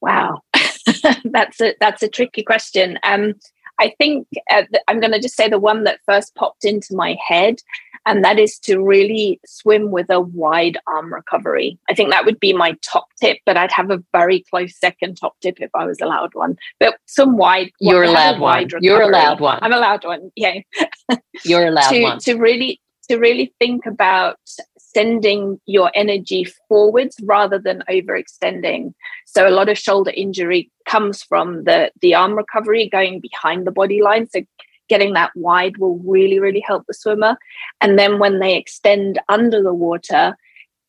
[0.00, 0.42] Wow,
[1.24, 2.96] that's a that's a tricky question.
[3.02, 3.34] Um,
[3.80, 7.16] I think uh, I'm going to just say the one that first popped into my
[7.26, 7.56] head,
[8.06, 11.78] and that is to really swim with a wide arm recovery.
[11.90, 15.16] I think that would be my top tip, but I'd have a very close second
[15.16, 16.56] top tip if I was allowed one.
[16.78, 18.82] But some wide, you're allowed wide one.
[18.82, 19.58] You're allowed one.
[19.60, 20.30] I'm allowed one.
[20.36, 20.60] Yeah,
[21.44, 22.18] you're allowed to, one.
[22.20, 24.38] To really to really think about
[24.78, 28.94] sending your energy forwards rather than overextending.
[29.26, 33.72] So a lot of shoulder injury comes from the the arm recovery going behind the
[33.72, 34.28] body line.
[34.28, 34.42] So
[34.88, 37.36] getting that wide will really really help the swimmer.
[37.80, 40.36] And then when they extend under the water,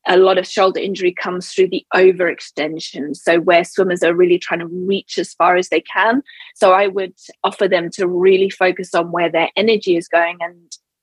[0.07, 3.15] a lot of shoulder injury comes through the overextension.
[3.15, 6.23] So, where swimmers are really trying to reach as far as they can.
[6.55, 10.55] So, I would offer them to really focus on where their energy is going and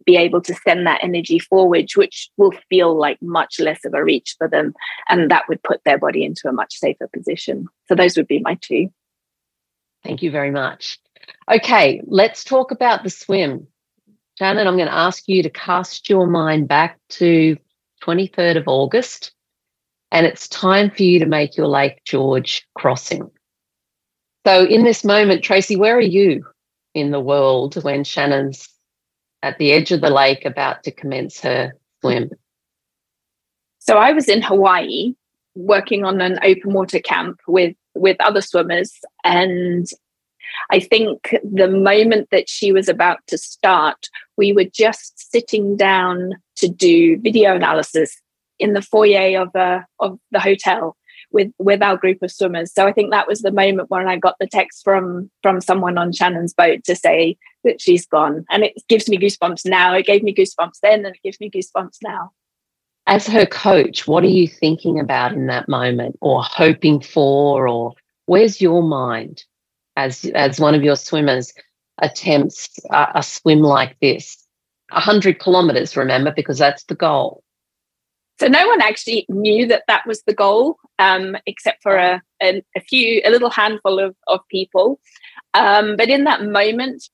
[0.06, 4.04] be able to send that energy forward, which will feel like much less of a
[4.04, 4.74] reach for them.
[5.08, 7.66] And that would put their body into a much safer position.
[7.88, 8.88] So those would be my two.
[10.02, 10.98] Thank you very much.
[11.50, 13.66] Okay, let's talk about the swim.
[14.38, 17.56] Shannon, I'm going to ask you to cast your mind back to
[18.02, 19.32] 23rd of August,
[20.10, 23.30] and it's time for you to make your Lake George crossing.
[24.46, 26.44] So, in this moment, Tracy, where are you
[26.94, 28.68] in the world when Shannon's
[29.42, 32.30] at the edge of the lake about to commence her swim?
[33.78, 35.14] So I was in Hawaii
[35.54, 39.86] working on an open water camp with with other swimmers and
[40.70, 46.32] I think the moment that she was about to start, we were just sitting down
[46.56, 48.20] to do video analysis
[48.58, 50.96] in the foyer of, uh, of the hotel
[51.34, 52.72] with with our group of swimmers.
[52.72, 55.98] So I think that was the moment when I got the text from from someone
[55.98, 59.94] on Shannon's boat to say that she's gone, and it gives me goosebumps now.
[59.94, 62.30] It gave me goosebumps then, and it gives me goosebumps now.
[63.06, 67.92] As her coach, what are you thinking about in that moment, or hoping for, or
[68.26, 69.44] where's your mind
[69.96, 71.52] as as one of your swimmers
[72.00, 74.44] attempts a, a swim like this?
[74.90, 77.42] 100 kilometers, remember, because that's the goal.
[78.40, 82.62] So no one actually knew that that was the goal, um, except for a, a,
[82.76, 84.98] a, few, a little handful of, of people.
[85.54, 87.08] Um, but in that moment,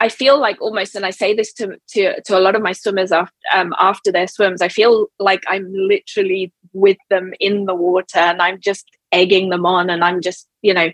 [0.00, 2.72] I feel like almost, and I say this to to, to a lot of my
[2.72, 7.74] swimmers after, um, after their swims, I feel like I'm literally with them in the
[7.74, 10.90] water, and I'm just egging them on, and I'm just, you know,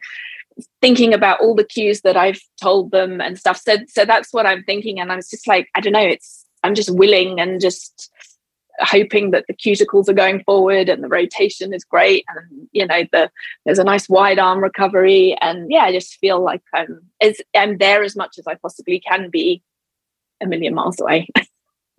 [0.81, 3.59] thinking about all the cues that I've told them and stuff.
[3.59, 6.45] So, so that's what I'm thinking, and I was just like, I don't know, it's
[6.62, 8.11] I'm just willing and just
[8.81, 13.05] hoping that the cuticles are going forward and the rotation is great and you know
[13.11, 13.31] the
[13.64, 17.79] there's a nice wide arm recovery and yeah I just feel like I'm as I'm
[17.79, 19.62] there as much as I possibly can be
[20.42, 21.29] a million miles away.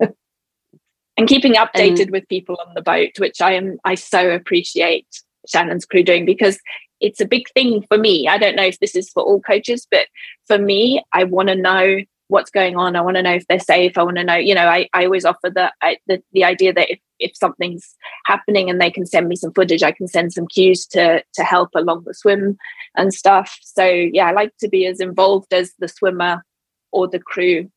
[0.00, 5.06] and keeping updated and, with people on the boat, which I am I so appreciate
[5.48, 6.58] Shannon's crew doing because
[7.00, 8.28] it's a big thing for me.
[8.28, 10.06] I don't know if this is for all coaches, but
[10.46, 12.94] for me, I want to know what's going on.
[12.94, 13.96] I want to know if they're safe.
[13.96, 16.72] I want to know, you know, I, I always offer the, I, the, the idea
[16.74, 20.32] that if, if something's happening and they can send me some footage, I can send
[20.32, 22.58] some cues to, to help along the swim
[22.96, 23.58] and stuff.
[23.62, 26.44] So yeah, I like to be as involved as the swimmer
[26.92, 27.70] or the crew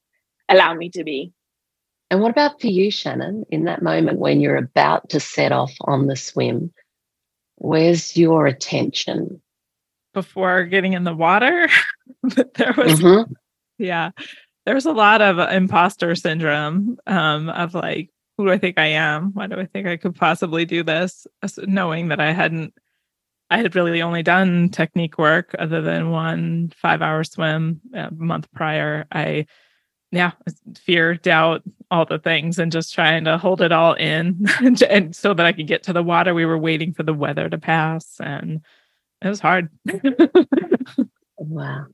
[0.49, 1.31] allow me to be.
[2.09, 5.71] And what about for you, Shannon, in that moment when you're about to set off
[5.81, 6.73] on the swim?
[7.61, 9.41] Where's your attention?
[10.13, 11.69] Before getting in the water,
[12.23, 13.31] there was mm-hmm
[13.81, 14.11] yeah.
[14.65, 19.31] There's a lot of imposter syndrome um, of like, who do I think I am?
[19.33, 21.25] Why do I think I could possibly do this?
[21.57, 22.73] Knowing that I hadn't,
[23.49, 28.47] I had really only done technique work other than one five hour swim a month
[28.53, 29.05] prior.
[29.11, 29.47] I,
[30.11, 30.31] yeah,
[30.77, 34.47] fear, doubt, all the things, and just trying to hold it all in,
[34.89, 36.33] and so that I could get to the water.
[36.33, 38.61] We were waiting for the weather to pass, and
[39.21, 39.69] it was hard.
[41.37, 41.85] wow.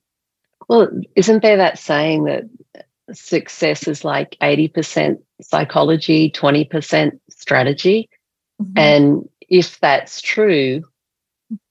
[0.70, 2.44] Well, isn't there that saying that
[3.14, 8.10] success is like 80% psychology, 20% strategy?
[8.62, 8.78] Mm-hmm.
[8.78, 10.84] And if that's true,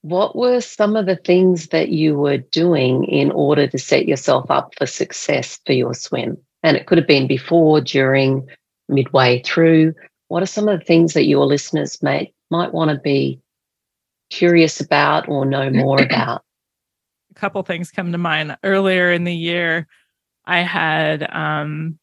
[0.01, 4.49] what were some of the things that you were doing in order to set yourself
[4.49, 6.37] up for success for your swim?
[6.63, 8.47] And it could have been before, during,
[8.89, 9.93] midway through.
[10.27, 13.39] What are some of the things that your listeners may, might want to be
[14.29, 16.43] curious about or know more about?
[17.31, 18.57] A couple things come to mind.
[18.63, 19.87] Earlier in the year,
[20.45, 21.99] I had um,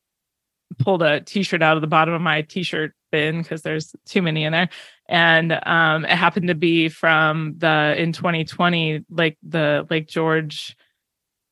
[0.78, 4.44] pulled a t-shirt out of the bottom of my t-shirt bin because there's too many
[4.44, 4.68] in there
[5.08, 10.76] and um, it happened to be from the in 2020 like the lake george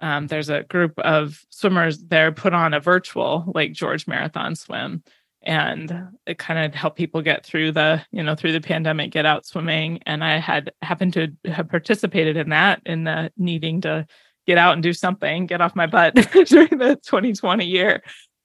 [0.03, 5.03] um, there's a group of swimmers there put on a virtual lake george marathon swim.
[5.44, 9.26] And it kind of helped people get through the you know through the pandemic get
[9.26, 10.00] out swimming.
[10.07, 14.07] And i had happened to have participated in that in the needing to
[14.46, 16.14] get out and do something get off my butt
[16.46, 18.03] during the 2020 year.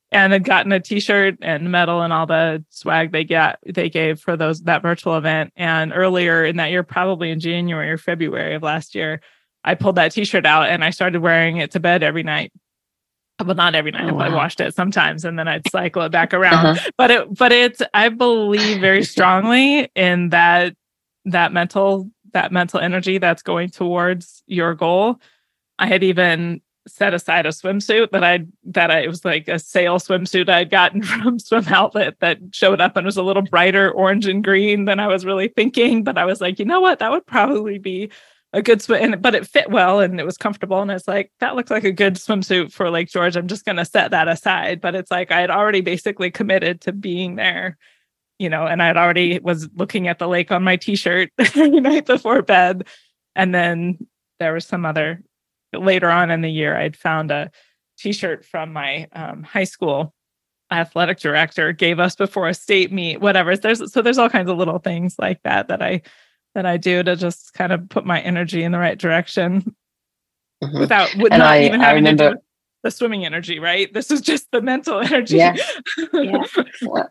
[0.10, 4.20] And had gotten a t-shirt and medal and all the swag they get they gave
[4.20, 5.54] for those that virtual event.
[5.56, 9.22] And earlier in that year probably in january or february of last year
[9.68, 12.52] i pulled that t-shirt out and i started wearing it to bed every night
[13.44, 14.26] well not every night oh, wow.
[14.26, 16.90] i washed it sometimes and then i'd cycle it back around uh-huh.
[16.98, 20.76] but it but it's i believe very strongly in that
[21.26, 25.20] that mental that mental energy that's going towards your goal
[25.78, 29.60] i had even set aside a swimsuit that I that I it was like a
[29.60, 33.92] sale swimsuit I'd gotten from Swim Outlet that showed up and was a little brighter
[33.92, 36.04] orange and green than I was really thinking.
[36.04, 38.10] But I was like, you know what, that would probably be
[38.54, 39.20] a good swim.
[39.20, 40.82] But it fit well and it was comfortable.
[40.82, 43.36] And it's like that looks like a good swimsuit for Lake George.
[43.36, 44.82] I'm just going to set that aside.
[44.82, 47.78] But it's like I had already basically committed to being there.
[48.40, 51.80] You know, and I had already was looking at the lake on my t-shirt every
[51.80, 52.88] night before bed.
[53.36, 53.98] And then
[54.40, 55.24] there was some other
[55.74, 57.52] later on in the year, I'd found a
[57.98, 60.14] T-shirt from my um, high school
[60.70, 63.22] athletic director gave us before a state meet.
[63.22, 63.56] Whatever.
[63.56, 66.02] There's so there's all kinds of little things like that that I
[66.56, 69.76] that I do to just kind of put my energy in the right direction
[70.64, 70.80] mm-hmm.
[70.80, 72.42] without with not I, even having remember, to do
[72.84, 73.60] the swimming energy.
[73.60, 73.94] Right.
[73.94, 75.38] This is just the mental energy.
[75.38, 75.56] Yeah.
[76.14, 76.44] yeah.
[76.82, 77.10] well,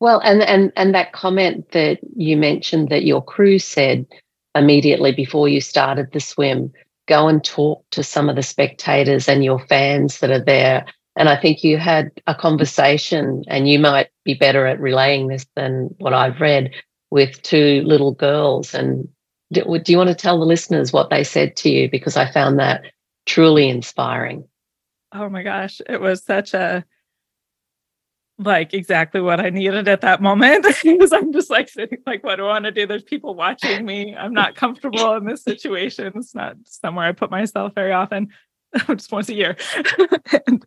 [0.00, 4.06] well, and and and that comment that you mentioned that your crew said
[4.54, 6.72] immediately before you started the swim
[7.06, 10.84] go and talk to some of the spectators and your fans that are there.
[11.14, 15.46] And I think you had a conversation, and you might be better at relaying this
[15.54, 16.72] than what I've read
[17.10, 18.74] with two little girls.
[18.74, 19.08] And
[19.52, 21.90] do, do you want to tell the listeners what they said to you?
[21.90, 22.84] Because I found that
[23.26, 24.46] truly inspiring.
[25.12, 26.84] Oh my gosh, it was such a
[28.38, 32.36] like exactly what I needed at that moment because I'm just like sitting like, what
[32.36, 32.86] do I want to do?
[32.86, 34.14] There's people watching me.
[34.14, 36.12] I'm not comfortable in this situation.
[36.14, 38.28] It's not somewhere I put myself very often,
[38.88, 39.56] just once a year.
[40.46, 40.64] and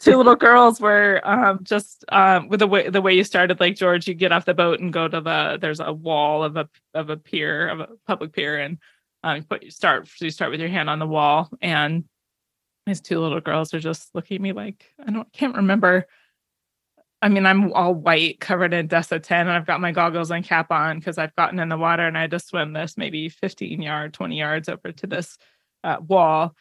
[0.00, 3.76] two little girls were um, just um, with the way the way you started, Lake
[3.76, 6.68] George, you get off the boat and go to the there's a wall of a
[6.94, 8.78] of a pier of a public pier, and
[9.22, 12.04] um, put you start so you start with your hand on the wall, and
[12.86, 16.06] these two little girls are just looking at me like I don't can't remember
[17.22, 20.70] I mean, I'm all white, covered in Desitin, and I've got my goggles and cap
[20.70, 23.82] on because I've gotten in the water and I had to swim this maybe 15
[23.82, 25.36] yard, 20 yards over to this
[25.84, 26.54] uh, wall.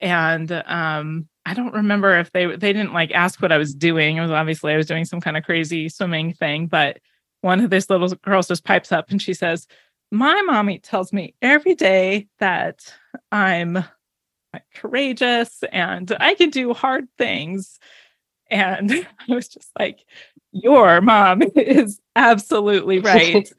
[0.00, 4.16] And um, I don't remember if they they didn't like ask what I was doing.
[4.16, 6.98] It was obviously I was doing some kind of crazy swimming thing, but
[7.40, 9.66] one of these little girls just pipes up and she says,
[10.10, 12.94] "My mommy tells me every day that
[13.32, 13.84] I'm
[14.74, 17.78] courageous and I can do hard things."
[18.50, 18.92] And
[19.28, 20.04] I was just like,
[20.52, 23.50] your mom is absolutely right.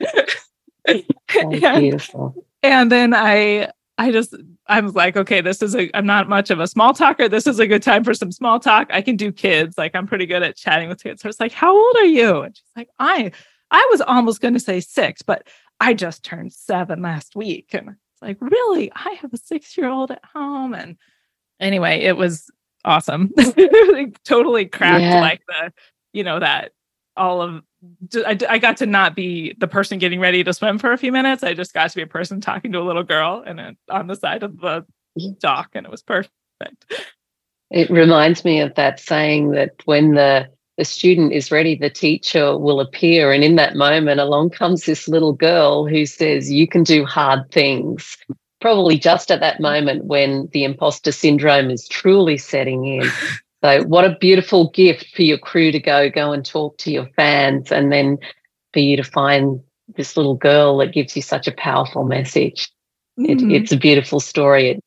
[0.85, 1.03] and,
[1.49, 2.45] beautiful.
[2.61, 4.35] And then I I just
[4.67, 7.29] I was like, okay, this is a I'm not much of a small talker.
[7.29, 8.89] This is a good time for some small talk.
[8.91, 9.77] I can do kids.
[9.77, 11.21] Like I'm pretty good at chatting with kids.
[11.21, 12.41] So it's like, how old are you?
[12.41, 13.31] And she's like, I
[13.69, 15.47] I was almost going to say six, but
[15.79, 17.69] I just turned seven last week.
[17.73, 18.91] And it's like, really?
[18.95, 20.73] I have a six year old at home.
[20.73, 20.97] And
[21.59, 22.49] anyway, it was
[22.85, 23.31] awesome.
[24.25, 25.21] totally cracked yeah.
[25.21, 25.73] like the,
[26.13, 26.71] you know, that
[27.15, 27.63] all of
[28.25, 31.11] I, I got to not be the person getting ready to swim for a few
[31.11, 31.43] minutes.
[31.43, 34.15] I just got to be a person talking to a little girl and on the
[34.15, 34.85] side of the
[35.39, 36.31] dock, and it was perfect.
[37.69, 42.57] It reminds me of that saying that when the the student is ready, the teacher
[42.57, 43.31] will appear.
[43.31, 47.51] And in that moment, along comes this little girl who says, You can do hard
[47.51, 48.17] things
[48.63, 49.63] probably just at that mm-hmm.
[49.63, 53.07] moment when the imposter syndrome is truly setting in.
[53.63, 57.07] So, what a beautiful gift for your crew to go go and talk to your
[57.15, 58.17] fans, and then
[58.73, 59.61] for you to find
[59.95, 62.69] this little girl that gives you such a powerful message.
[63.17, 63.51] Mm-hmm.
[63.51, 64.79] It, it's a beautiful story.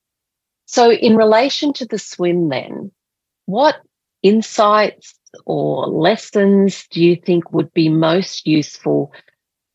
[0.67, 2.93] So, in relation to the swim, then,
[3.47, 3.77] what
[4.23, 5.15] insights
[5.47, 9.11] or lessons do you think would be most useful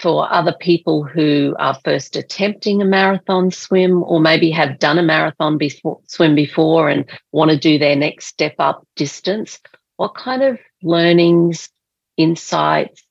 [0.02, 5.04] for other people who are first attempting a marathon swim or maybe have done a
[5.04, 9.60] marathon before, swim before and want to do their next step up distance,
[9.98, 11.70] what kind of learnings,
[12.18, 13.04] insights,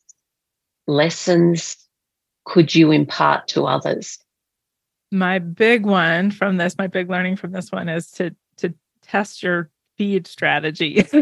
[0.89, 1.77] lessons
[2.45, 4.19] could you impart to others?
[5.13, 9.45] My big one from this, my big learning from this one is to to test
[9.45, 11.07] your feed strategy.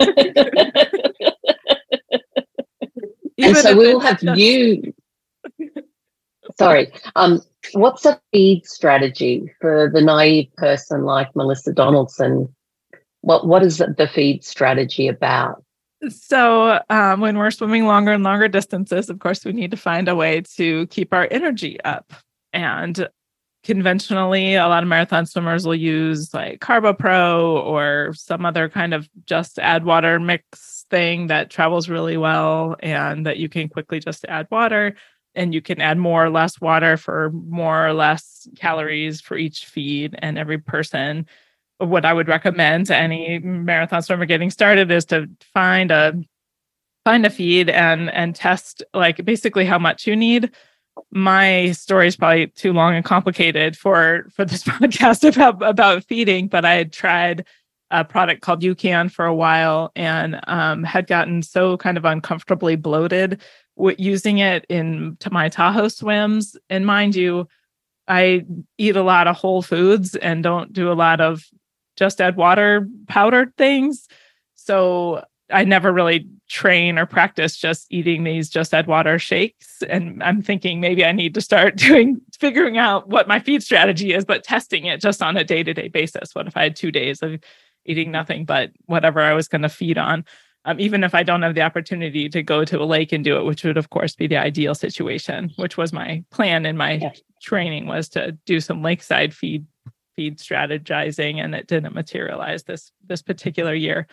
[3.42, 4.38] and so we'll have just...
[4.38, 4.94] you.
[6.58, 6.92] Sorry.
[7.16, 7.40] Um,
[7.72, 12.54] what's a feed strategy for the naive person like Melissa Donaldson?
[13.20, 15.62] What what is the feed strategy about?
[16.08, 20.08] So, um, when we're swimming longer and longer distances, of course, we need to find
[20.08, 22.12] a way to keep our energy up.
[22.52, 23.08] And
[23.62, 29.08] conventionally, a lot of marathon swimmers will use like CarboPro or some other kind of
[29.26, 34.24] just add water mix thing that travels really well and that you can quickly just
[34.28, 34.94] add water
[35.34, 39.64] and you can add more or less water for more or less calories for each
[39.66, 41.26] feed and every person
[41.78, 46.14] what i would recommend to any marathon swimmer getting started is to find a
[47.04, 50.50] find a feed and and test like basically how much you need.
[51.10, 56.48] My story is probably too long and complicated for for this podcast about about feeding
[56.48, 57.46] but i had tried
[57.92, 62.74] a product called UCAN for a while and um, had gotten so kind of uncomfortably
[62.74, 63.40] bloated
[63.98, 66.56] using it in my Tahoe swims.
[66.70, 67.46] And mind you,
[68.08, 68.44] I
[68.78, 71.44] eat a lot of whole foods and don't do a lot of
[71.96, 74.08] just add water powdered things.
[74.54, 79.82] So I never really train or practice just eating these just add water shakes.
[79.88, 84.14] And I'm thinking maybe I need to start doing figuring out what my feed strategy
[84.14, 86.34] is, but testing it just on a day to day basis.
[86.34, 87.40] What if I had two days of
[87.84, 90.24] eating nothing but whatever I was going to feed on.
[90.64, 93.36] Um, even if I don't have the opportunity to go to a lake and do
[93.36, 96.92] it, which would of course be the ideal situation, which was my plan in my
[96.92, 97.12] yeah.
[97.42, 99.66] training was to do some lakeside feed
[100.14, 104.06] feed strategizing, and it didn't materialize this this particular year.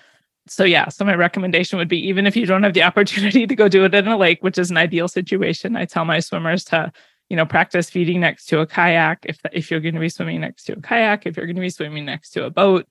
[0.47, 3.55] So yeah, so my recommendation would be even if you don't have the opportunity to
[3.55, 6.63] go do it in a lake, which is an ideal situation, I tell my swimmers
[6.65, 6.91] to
[7.29, 10.41] you know practice feeding next to a kayak if if you're going to be swimming
[10.41, 12.87] next to a kayak, if you're going to be swimming next to a boat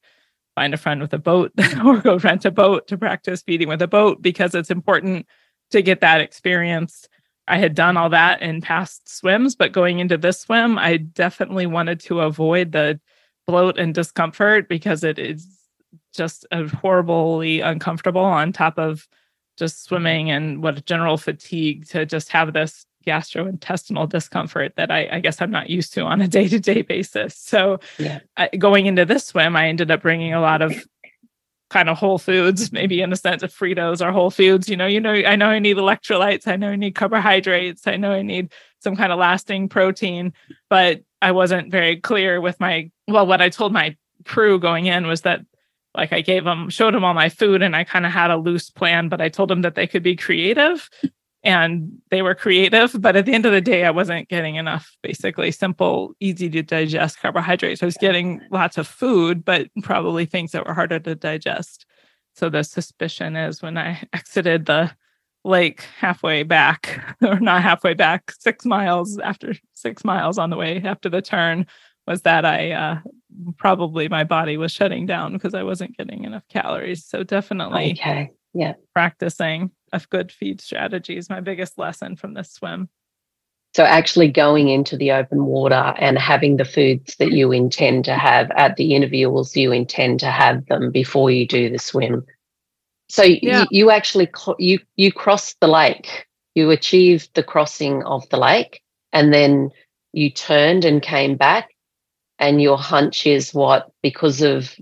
[0.58, 1.52] find a friend with a boat
[1.84, 5.24] or go rent a boat to practice feeding with a boat because it's important
[5.70, 7.08] to get that experience.
[7.46, 11.66] I had done all that in past swims, but going into this swim, I definitely
[11.66, 12.98] wanted to avoid the
[13.46, 15.46] bloat and discomfort because it is
[16.12, 19.06] just horribly uncomfortable on top of
[19.56, 25.08] just swimming and what a general fatigue to just have this gastrointestinal discomfort that I,
[25.12, 27.36] I, guess I'm not used to on a day to day basis.
[27.36, 28.20] So, yeah.
[28.36, 30.84] I, going into this swim, I ended up bringing a lot of
[31.70, 34.68] kind of whole foods, maybe in a sense of Fritos or whole foods.
[34.68, 37.96] You know, you know, I know I need electrolytes, I know I need carbohydrates, I
[37.96, 40.32] know I need some kind of lasting protein,
[40.70, 45.06] but I wasn't very clear with my well, what I told my crew going in
[45.06, 45.40] was that
[45.94, 48.36] like I gave them showed them all my food and I kind of had a
[48.36, 50.88] loose plan, but I told them that they could be creative
[51.48, 54.94] and they were creative but at the end of the day i wasn't getting enough
[55.02, 57.82] basically simple easy to digest carbohydrates.
[57.82, 61.86] I was getting lots of food but probably things that were harder to digest.
[62.34, 64.92] So the suspicion is when i exited the
[65.44, 70.82] lake halfway back or not halfway back six miles after six miles on the way
[70.84, 71.66] after the turn
[72.06, 72.98] was that i uh,
[73.56, 77.06] probably my body was shutting down because i wasn't getting enough calories.
[77.06, 78.32] So definitely okay.
[78.52, 78.74] Yeah.
[78.92, 82.88] practicing a good feed strategies, my biggest lesson from this swim.
[83.74, 88.14] So actually going into the open water and having the foods that you intend to
[88.14, 92.24] have at the intervals you intend to have them before you do the swim.
[93.08, 93.60] So yeah.
[93.60, 94.28] you, you actually
[94.58, 96.26] you you crossed the lake.
[96.54, 98.82] You achieved the crossing of the lake
[99.12, 99.70] and then
[100.12, 101.68] you turned and came back
[102.38, 104.74] and your hunch is what because of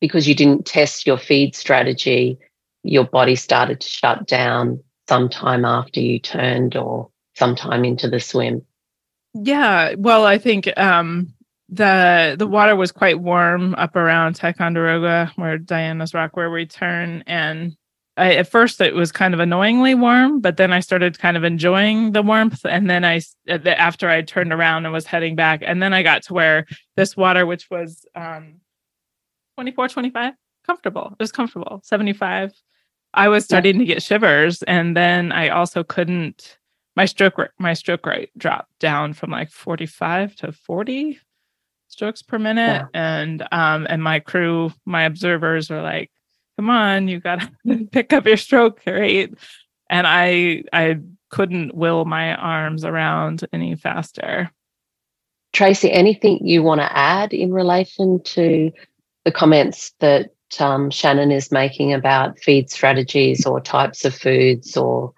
[0.00, 2.38] because you didn't test your feed strategy
[2.82, 8.62] your body started to shut down sometime after you turned or sometime into the swim?
[9.34, 11.32] Yeah, well, I think um,
[11.68, 17.24] the the water was quite warm up around Ticonderoga, where Diana's Rock, where we turn,
[17.26, 17.76] and
[18.18, 21.44] I, at first it was kind of annoyingly warm, but then I started kind of
[21.44, 25.82] enjoying the warmth, and then I after I turned around and was heading back, and
[25.82, 26.66] then I got to where
[26.96, 28.60] this water, which was um,
[29.56, 30.34] 24, 25,
[30.66, 31.08] comfortable.
[31.12, 32.52] It was comfortable, 75
[33.14, 36.58] I was starting to get shivers, and then I also couldn't.
[36.96, 41.18] My stroke my stroke rate dropped down from like 45 to 40
[41.88, 43.22] strokes per minute, yeah.
[43.22, 46.10] and um and my crew, my observers were like,
[46.56, 49.34] "Come on, you got to pick up your stroke rate."
[49.90, 51.00] And I I
[51.30, 54.50] couldn't will my arms around any faster.
[55.52, 58.70] Tracy, anything you want to add in relation to
[59.24, 60.30] the comments that
[60.60, 65.12] um, Shannon is making about feed strategies or types of foods or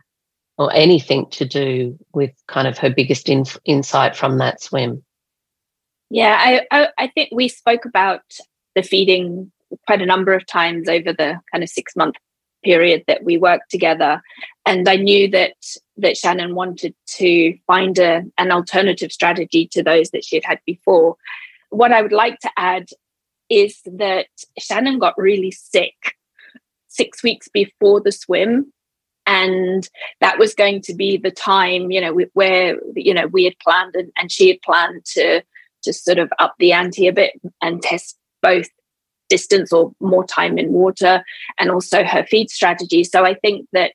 [0.57, 5.03] or anything to do with kind of her biggest in, insight from that swim?
[6.11, 8.23] Yeah, I, I, I think we spoke about
[8.77, 9.51] the feeding
[9.87, 12.15] quite a number of times over the kind of six month
[12.63, 14.23] period that we worked together,
[14.65, 15.55] and I knew that
[15.97, 20.61] that Shannon wanted to find a, an alternative strategy to those that she had had
[20.67, 21.17] before.
[21.71, 22.89] What I would like to add
[23.59, 24.27] is that
[24.59, 26.17] Shannon got really sick
[26.89, 28.73] six weeks before the swim.
[29.27, 29.89] And
[30.21, 33.95] that was going to be the time, you know, where, you know, we had planned
[33.97, 35.43] and, and she had planned to
[35.83, 37.33] just sort of up the ante a bit
[37.63, 38.69] and test both
[39.31, 41.25] distance or more time in water
[41.59, 43.03] and also her feed strategy.
[43.03, 43.95] So I think that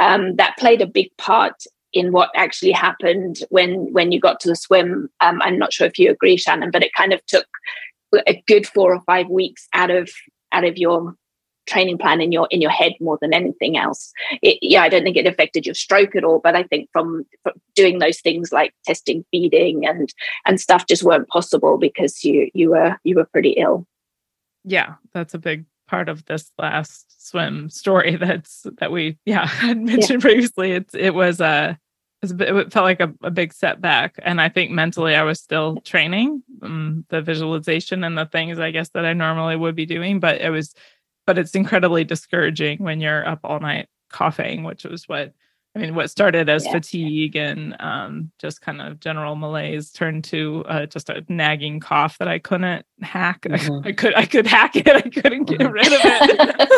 [0.00, 1.54] um, that played a big part
[1.92, 5.08] in what actually happened when when you got to the swim.
[5.20, 7.46] Um, I'm not sure if you agree, Shannon, but it kind of took
[8.26, 10.10] a good four or five weeks out of
[10.52, 11.14] out of your
[11.66, 14.12] training plan in your in your head more than anything else.
[14.42, 17.24] It, yeah i don't think it affected your stroke at all but i think from,
[17.42, 20.12] from, doing those things like testing feeding and
[20.46, 23.86] and stuff just weren't possible because you you were you were pretty ill.
[24.64, 29.78] Yeah that's a big part of this last swim story that's that we yeah had
[29.78, 30.28] mentioned yeah.
[30.28, 30.72] previously.
[30.72, 31.74] It's it was a uh,
[32.22, 36.42] it felt like a, a, big setback and i think mentally i was still training
[36.62, 40.40] um, the visualization and the things i guess that i normally would be doing but
[40.40, 40.74] it was
[41.26, 45.32] but it's incredibly discouraging when you're up all night coughing which was what
[45.74, 46.72] i mean what started as yeah.
[46.72, 52.18] fatigue and um, just kind of general malaise turned to uh, just a nagging cough
[52.18, 53.86] that i couldn't hack mm-hmm.
[53.86, 55.72] I, I, could i could hack it i couldn't get mm-hmm.
[55.72, 56.70] rid of it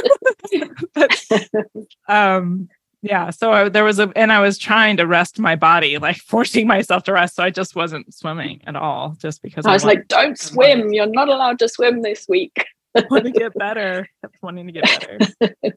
[0.95, 2.69] but, um
[3.03, 6.17] yeah so I, there was a and i was trying to rest my body like
[6.27, 9.85] forcing myself to rest so i just wasn't swimming at all just because i was
[9.85, 10.93] like, don't swim.
[10.93, 12.65] you're not allowed to swim this week.
[12.95, 14.07] I want to get better.
[14.21, 15.57] Kept wanting to get better.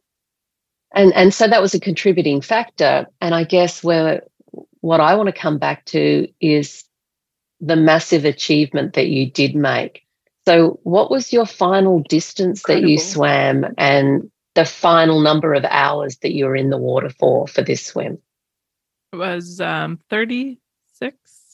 [0.94, 3.06] And and so that was a contributing factor.
[3.20, 4.24] And i guess where
[4.80, 6.86] what i want to come back to is
[7.60, 10.06] the massive achievement that you did make.
[10.48, 12.84] So what was your final distance Incredible.
[12.84, 17.10] that you swam and the final number of hours that you were in the water
[17.10, 18.20] for for this swim?
[19.14, 20.58] It was um, 36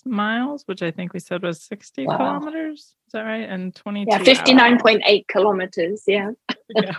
[0.06, 2.18] miles, which I think we said was 60 wow.
[2.18, 2.80] kilometers.
[2.80, 3.48] Is that right?
[3.48, 4.10] And 22.
[4.10, 6.04] Yeah, 59.8 kilometers.
[6.08, 6.32] Yeah.
[6.76, 6.98] yeah.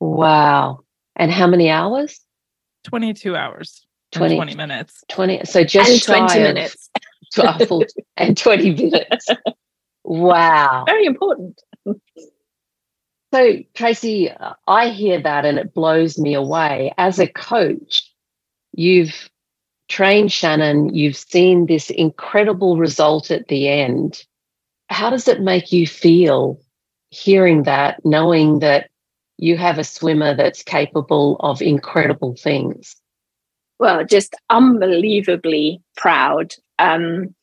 [0.00, 0.80] Wow.
[1.16, 2.20] And how many hours?
[2.84, 3.86] 22 hours.
[4.12, 5.04] 20, 20 minutes.
[5.08, 5.44] 20.
[5.44, 6.90] So just and 20 minutes.
[7.34, 7.82] 12
[8.16, 9.26] and 20 minutes.
[10.06, 10.84] Wow.
[10.86, 11.62] Very important.
[13.34, 14.30] So, Tracy,
[14.68, 16.94] I hear that and it blows me away.
[16.96, 18.08] As a coach,
[18.74, 19.28] you've
[19.88, 24.24] trained Shannon, you've seen this incredible result at the end.
[24.88, 26.60] How does it make you feel
[27.10, 28.88] hearing that, knowing that
[29.36, 32.94] you have a swimmer that's capable of incredible things?
[33.80, 36.54] Well, just unbelievably proud.
[36.78, 37.34] Um,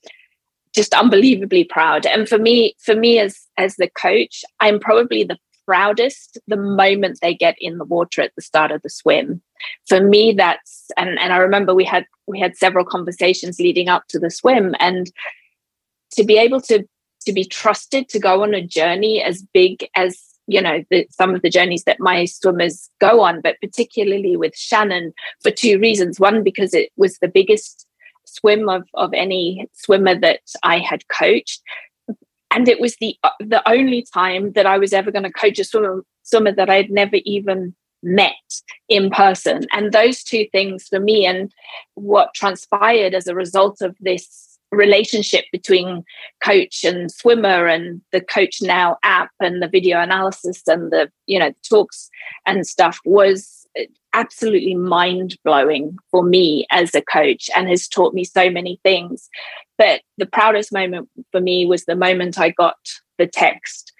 [0.73, 5.37] just unbelievably proud and for me for me as as the coach i'm probably the
[5.71, 9.41] proudest the moment they get in the water at the start of the swim.
[9.87, 14.05] For me, that's and, and I remember we had we had several conversations leading up
[14.09, 15.09] to the swim and
[16.11, 16.83] to be able to
[17.25, 21.33] to be trusted to go on a journey as big as you know the, some
[21.33, 25.13] of the journeys that my swimmers go on but particularly with shannon
[25.43, 27.85] for two reasons one because it was the biggest
[28.25, 31.61] swim of, of any swimmer that i had coached
[32.51, 35.59] and it was the uh, the only time that I was ever going to coach
[35.59, 38.31] a swimmer swimmer that I'd never even met
[38.89, 41.51] in person and those two things for me and
[41.93, 46.03] what transpired as a result of this relationship between
[46.43, 51.53] coach and swimmer and the CoachNow app and the video analysis and the you know
[51.67, 52.09] talks
[52.45, 53.83] and stuff was uh,
[54.13, 59.29] absolutely mind blowing for me as a coach and has taught me so many things.
[59.81, 62.77] But the proudest moment for me was the moment I got
[63.17, 63.91] the text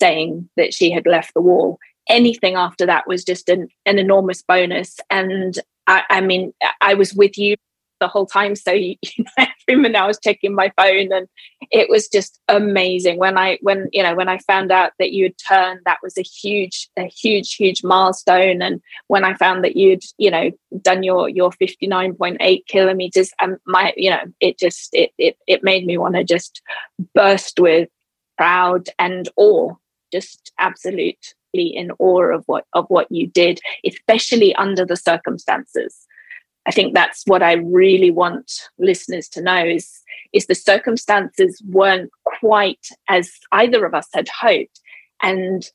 [0.00, 1.78] saying that she had left the wall.
[2.08, 4.98] Anything after that was just an, an enormous bonus.
[5.08, 5.56] And
[5.86, 7.54] I, I mean, I was with you
[8.00, 8.56] the whole time.
[8.56, 11.28] So you, you know, every minute I was checking my phone, and
[11.70, 13.18] it was just amazing.
[13.18, 16.18] When I when you know when I found out that you had turned, that was
[16.18, 18.62] a huge a huge huge milestone.
[18.62, 20.50] And when I found that you'd you know
[20.80, 25.12] done your your fifty nine point eight kilometers, and my you know it just it
[25.18, 26.62] it it made me want to just
[27.14, 27.88] burst with
[28.36, 29.74] proud and awe,
[30.12, 31.16] just absolutely
[31.54, 36.06] in awe of what of what you did, especially under the circumstances
[36.66, 40.00] I think that's what I really want listeners to know is,
[40.32, 44.80] is the circumstances weren't quite as either of us had hoped.
[45.22, 45.66] And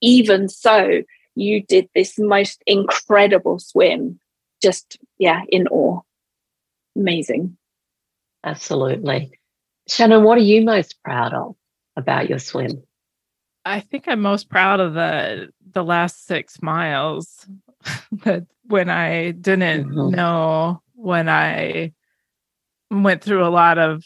[0.00, 1.02] even so,
[1.34, 4.20] you did this most incredible swim.
[4.62, 6.00] Just, yeah, in awe.
[6.96, 7.56] Amazing.
[8.44, 9.30] Absolutely.
[9.88, 11.56] Shannon, what are you most proud of
[11.96, 12.82] about your swim?
[13.64, 17.46] I think I'm most proud of the the last six miles
[18.24, 20.14] that when I didn't mm-hmm.
[20.14, 21.92] know when I
[22.90, 24.04] went through a lot of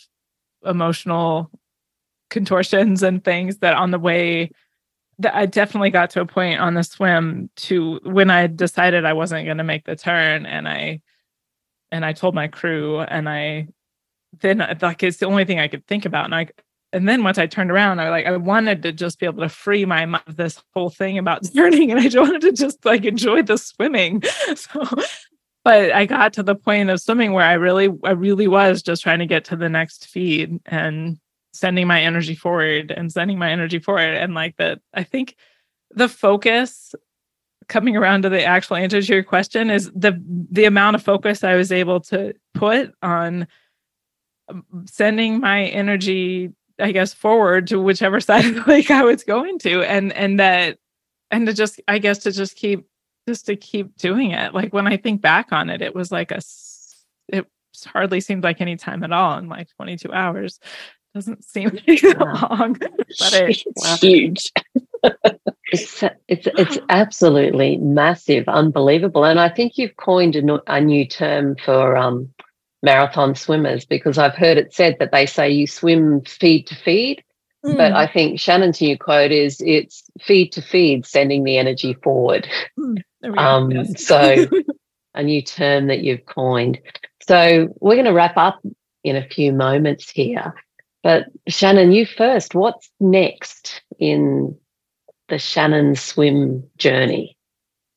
[0.65, 1.51] emotional
[2.31, 4.51] contortions and things that on the way
[5.19, 9.13] that I definitely got to a point on the swim to when I decided I
[9.13, 11.01] wasn't going to make the turn and I
[11.91, 13.69] and I told my crew and I
[14.41, 16.49] then like it's the only thing I could think about and I
[16.93, 19.49] and then once I turned around, I like I wanted to just be able to
[19.49, 22.85] free my mind of this whole thing about turning, and I just wanted to just
[22.85, 24.23] like enjoy the swimming.
[24.55, 24.85] So,
[25.65, 29.03] but I got to the point of swimming where I really, I really was just
[29.03, 31.19] trying to get to the next feed and
[31.53, 34.81] sending my energy forward and sending my energy forward, and like that.
[34.93, 35.37] I think
[35.91, 36.95] the focus
[37.69, 40.21] coming around to the actual answer to your question is the
[40.51, 43.47] the amount of focus I was able to put on
[44.49, 46.51] um, sending my energy
[46.83, 50.41] I guess forward to whichever side of the lake I was going to and and
[50.41, 50.79] that
[51.31, 52.87] and to just I guess to just keep
[53.29, 54.53] just to keep doing it.
[54.53, 56.41] Like when I think back on it it was like a
[57.29, 57.47] it
[57.87, 60.59] hardly seemed like any time at all in like 22 hours.
[61.15, 64.53] Doesn't seem like long but it, it's huge.
[65.73, 71.57] It's it's it's absolutely massive unbelievable and I think you've coined a, a new term
[71.65, 72.33] for um
[72.83, 77.23] marathon swimmers because I've heard it said that they say you swim feed to feed.
[77.65, 77.77] Mm.
[77.77, 82.49] But I think Shannon's new quote is it's feed to feed, sending the energy forward.
[82.79, 83.39] Mm.
[83.39, 84.05] Um, yes.
[84.05, 84.47] so
[85.15, 86.81] a new term that you've coined.
[87.27, 88.61] So we're going to wrap up
[89.05, 90.55] in a few moments here.
[91.03, 92.55] But Shannon, you first.
[92.55, 94.57] What's next in
[95.29, 97.37] the Shannon swim journey?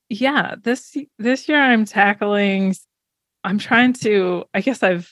[0.09, 2.75] Yeah, this this year I'm tackling
[3.45, 5.11] I'm trying to, I guess I've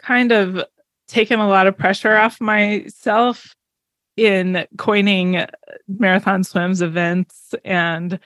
[0.00, 0.64] kind of
[1.08, 3.54] taken a lot of pressure off myself
[4.16, 5.46] in coining
[5.88, 8.18] marathon swims events and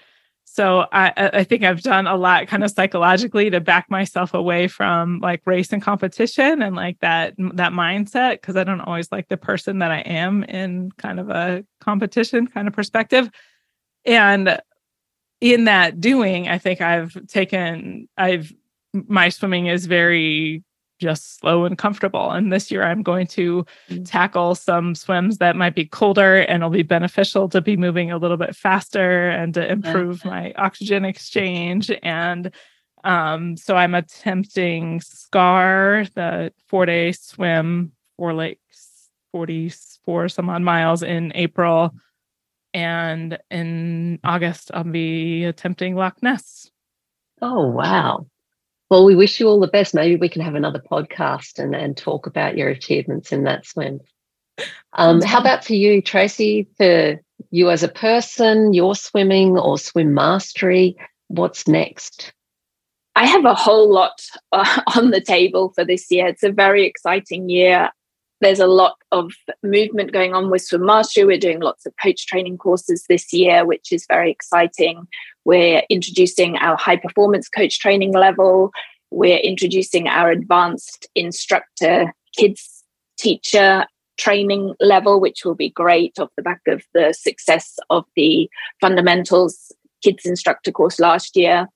[0.54, 4.68] so I, I think I've done a lot kind of psychologically to back myself away
[4.68, 9.26] from like race and competition and like that that mindset because I don't always like
[9.26, 13.28] the person that I am in kind of a competition kind of perspective.
[14.04, 14.60] And
[15.40, 18.52] in that doing, I think I've taken I've
[19.08, 20.62] my swimming is very
[21.00, 22.30] just slow and comfortable.
[22.30, 24.08] And this year I'm going to mm.
[24.08, 28.16] tackle some swims that might be colder and it'll be beneficial to be moving a
[28.16, 31.90] little bit faster and to improve my oxygen exchange.
[32.02, 32.52] And
[33.02, 41.02] um, so I'm attempting SCAR, the four day swim, four lakes, 44 some odd miles
[41.02, 41.92] in April.
[42.72, 46.70] And in August, I'll be attempting Loch Ness.
[47.42, 48.26] Oh, wow.
[48.90, 49.94] Well, we wish you all the best.
[49.94, 54.00] Maybe we can have another podcast and, and talk about your achievements in that swim.
[54.92, 57.20] Um, how about for you, Tracy, for
[57.50, 60.96] you as a person, your swimming or swim mastery?
[61.28, 62.32] What's next?
[63.16, 64.20] I have a whole lot
[64.52, 66.26] uh, on the table for this year.
[66.26, 67.90] It's a very exciting year.
[68.44, 69.32] There's a lot of
[69.62, 71.24] movement going on with Swim Mastery.
[71.24, 75.08] We're doing lots of coach training courses this year, which is very exciting.
[75.46, 78.70] We're introducing our high performance coach training level.
[79.10, 82.84] We're introducing our advanced instructor kids
[83.16, 83.86] teacher
[84.18, 89.72] training level, which will be great off the back of the success of the fundamentals
[90.02, 91.66] kids instructor course last year.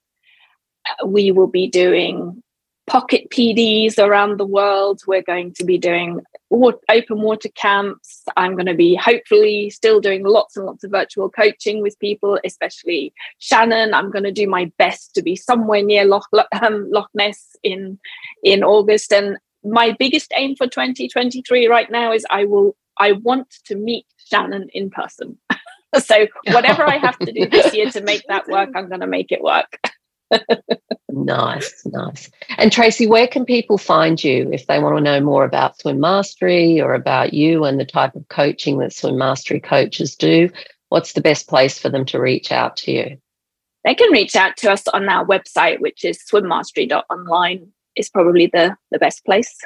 [1.03, 2.43] We will be doing
[2.85, 5.01] pocket PDs around the world.
[5.07, 6.21] We're going to be doing
[6.51, 8.23] open water camps.
[8.37, 12.39] I'm going to be hopefully still doing lots and lots of virtual coaching with people,
[12.43, 13.93] especially Shannon.
[13.93, 16.27] I'm going to do my best to be somewhere near Loch,
[16.61, 17.99] um, Loch Ness in
[18.43, 19.13] in August.
[19.13, 24.05] And my biggest aim for 2023 right now is I will I want to meet
[24.17, 25.37] Shannon in person.
[25.97, 29.07] so whatever I have to do this year to make that work, I'm going to
[29.07, 29.79] make it work.
[31.09, 32.29] Nice, nice.
[32.57, 35.99] And Tracy, where can people find you if they want to know more about Swim
[35.99, 40.49] Mastery or about you and the type of coaching that Swim Mastery coaches do?
[40.89, 43.17] What's the best place for them to reach out to you?
[43.85, 48.75] They can reach out to us on our website, which is swimmastery.online is probably the,
[48.91, 49.57] the best place.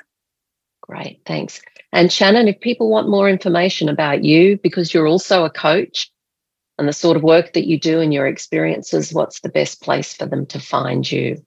[0.81, 1.61] Great, thanks.
[1.91, 6.11] And Shannon, if people want more information about you, because you're also a coach,
[6.77, 10.13] and the sort of work that you do and your experiences, what's the best place
[10.13, 11.43] for them to find you?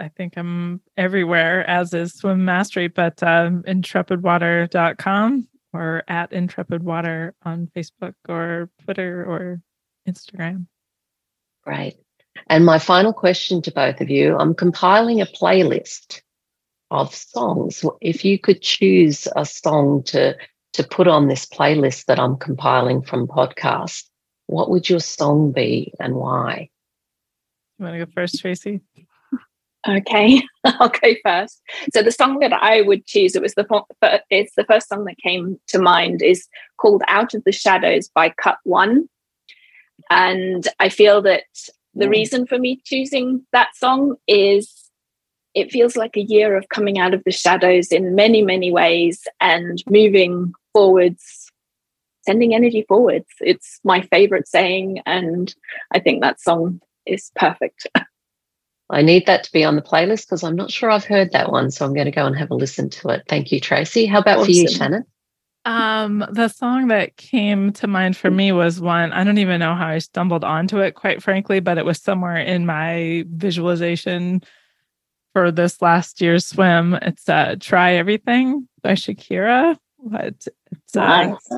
[0.00, 7.70] I think I'm everywhere, as is Swim Mastery, but um, intrepidwater.com or at intrepidwater on
[7.76, 9.60] Facebook or Twitter or
[10.08, 10.66] Instagram.
[11.64, 11.96] Great.
[12.46, 16.22] And my final question to both of you I'm compiling a playlist
[16.90, 17.84] of songs.
[18.00, 20.36] If you could choose a song to,
[20.74, 24.07] to put on this playlist that I'm compiling from podcasts,
[24.48, 26.70] what would your song be and why?
[27.78, 28.80] You want to go first, Tracy?
[29.86, 31.62] Okay, I'll go first.
[31.94, 33.66] So the song that I would choose, it was the
[34.30, 38.30] it's the first song that came to mind, is called "Out of the Shadows" by
[38.42, 39.08] Cut One,
[40.10, 41.44] and I feel that
[41.94, 42.10] the mm.
[42.10, 44.90] reason for me choosing that song is
[45.54, 49.26] it feels like a year of coming out of the shadows in many many ways
[49.40, 51.47] and moving forwards
[52.28, 55.54] sending energy forwards it's my favorite saying and
[55.92, 57.86] i think that song is perfect
[58.90, 61.52] I need that to be on the playlist because I'm not sure I've heard that
[61.52, 61.70] one.
[61.70, 63.22] So I'm going to go and have a listen to it.
[63.28, 64.06] Thank you, Tracy.
[64.06, 64.46] How about awesome.
[64.46, 65.04] for you, Shannon?
[65.64, 69.74] Um, the song that came to mind for me was one, I don't even know
[69.74, 74.40] how I stumbled onto it, quite frankly, but it was somewhere in my visualization
[75.34, 76.94] for this last year's swim.
[76.94, 79.76] It's uh Try Everything by Shakira.
[80.02, 81.50] But it's uh, nice.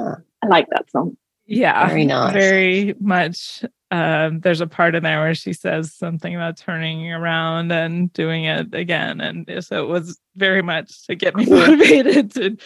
[0.43, 1.16] I like that song.
[1.47, 1.86] Yeah.
[1.88, 2.32] Very nice.
[2.32, 7.72] Very much um, there's a part in there where she says something about turning around
[7.72, 12.57] and doing it again, and so it was very much to get me motivated to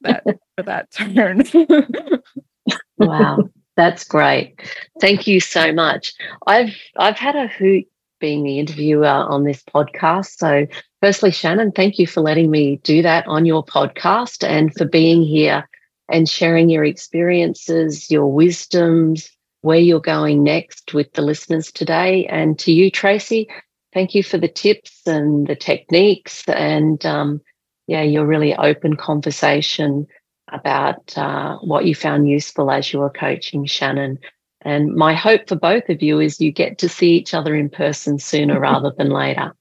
[0.00, 0.24] that
[0.56, 1.44] for that turn.
[2.98, 3.38] wow,
[3.76, 4.60] that's great.
[5.00, 6.12] Thank you so much.
[6.48, 7.86] I've I've had a hoot
[8.18, 10.38] being the interviewer on this podcast.
[10.38, 10.66] So,
[11.00, 15.22] firstly, Shannon, thank you for letting me do that on your podcast and for being
[15.22, 15.68] here
[16.08, 19.30] and sharing your experiences, your wisdoms,
[19.62, 22.26] where you're going next with the listeners today.
[22.26, 23.48] And to you, Tracy,
[23.92, 27.40] thank you for the tips and the techniques and um,
[27.86, 30.06] yeah, your really open conversation
[30.52, 34.18] about uh, what you found useful as you were coaching Shannon.
[34.62, 37.68] And my hope for both of you is you get to see each other in
[37.68, 39.52] person sooner rather than later.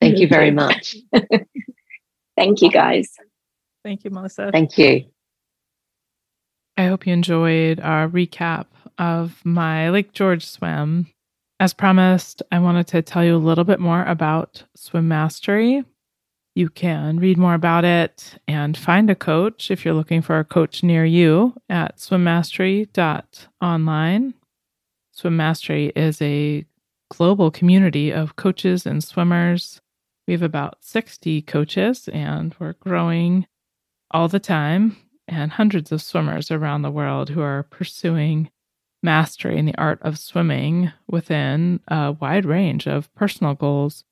[0.00, 0.96] Thank you very much.
[2.36, 3.14] Thank you, guys.
[3.84, 4.50] Thank you, Melissa.
[4.52, 5.04] Thank you.
[6.80, 8.64] I hope you enjoyed our recap
[8.96, 11.08] of my Lake George swim.
[11.60, 15.84] As promised, I wanted to tell you a little bit more about Swim Mastery.
[16.54, 20.44] You can read more about it and find a coach if you're looking for a
[20.44, 24.34] coach near you at swimmastery.online.
[25.12, 26.64] Swim Mastery is a
[27.10, 29.82] global community of coaches and swimmers.
[30.26, 33.46] We have about 60 coaches and we're growing
[34.12, 34.96] all the time,
[35.30, 38.50] and hundreds of swimmers around the world who are pursuing
[39.02, 44.04] mastery in the art of swimming within a wide range of personal goals.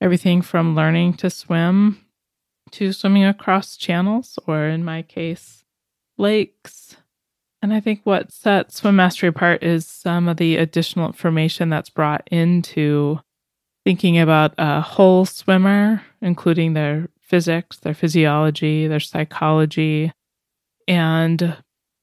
[0.00, 2.06] Everything from learning to swim
[2.72, 5.64] to swimming across channels, or in my case,
[6.18, 6.96] lakes.
[7.62, 11.90] And I think what sets Swim Mastery apart is some of the additional information that's
[11.90, 13.20] brought into
[13.84, 20.12] thinking about a whole swimmer, including their physics, their physiology, their psychology,
[20.88, 21.56] and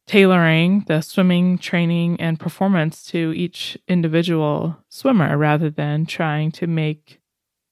[0.05, 7.21] tailoring the swimming training and performance to each individual swimmer rather than trying to make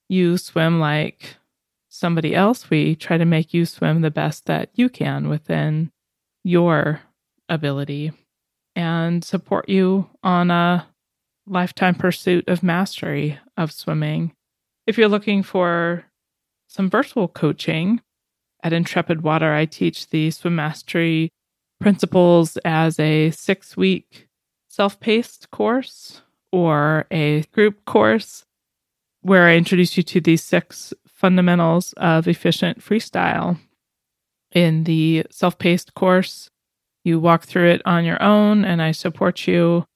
[0.08, 1.36] you swim like
[1.88, 2.70] somebody else.
[2.70, 5.90] We try to make you swim the best that you can within
[6.42, 7.00] your
[7.48, 8.12] ability
[8.74, 10.86] and support you on a
[11.46, 14.32] lifetime pursuit of mastery of swimming.
[14.86, 16.06] If you're looking for
[16.66, 18.00] some virtual coaching
[18.62, 21.30] at Intrepid Water, I teach the swim mastery
[21.80, 24.28] principles as a six week
[24.68, 28.44] self paced course or a group course
[29.20, 33.58] where I introduce you to these six fundamentals of efficient freestyle.
[34.52, 36.50] In the self paced course,
[37.04, 39.86] you walk through it on your own, and I support you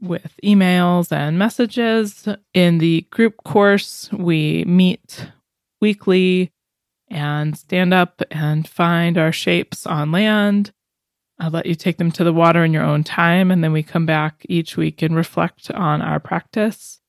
[0.00, 2.28] with emails and messages.
[2.54, 5.28] In the group course, we meet
[5.80, 6.52] weekly
[7.10, 10.72] and stand up and find our shapes on land.
[11.40, 13.82] I'll let you take them to the water in your own time, and then we
[13.82, 17.00] come back each week and reflect on our practice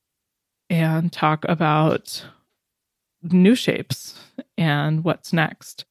[0.68, 2.24] and talk about
[3.22, 4.18] new shapes
[4.56, 5.84] and what's next.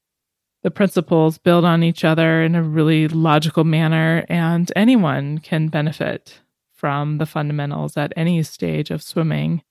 [0.64, 6.40] The principles build on each other in a really logical manner, and anyone can benefit
[6.74, 9.62] from the fundamentals at any stage of swimming.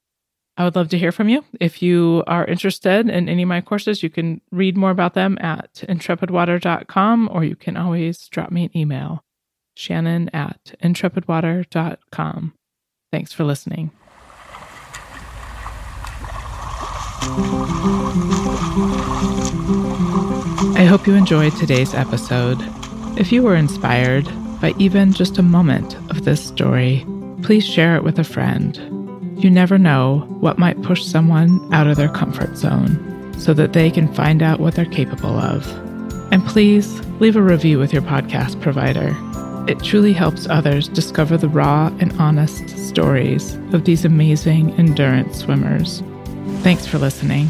[0.58, 1.44] I would love to hear from you.
[1.60, 5.38] If you are interested in any of my courses, you can read more about them
[5.40, 9.24] at intrepidwater.com or you can always drop me an email,
[9.76, 12.54] shannon at intrepidwater.com.
[13.12, 13.92] Thanks for listening.
[20.76, 22.58] I hope you enjoyed today's episode.
[23.16, 24.24] If you were inspired
[24.60, 27.06] by even just a moment of this story,
[27.44, 28.97] please share it with a friend.
[29.38, 33.88] You never know what might push someone out of their comfort zone so that they
[33.88, 35.64] can find out what they're capable of.
[36.32, 39.16] And please leave a review with your podcast provider.
[39.70, 46.02] It truly helps others discover the raw and honest stories of these amazing endurance swimmers.
[46.62, 47.48] Thanks for listening.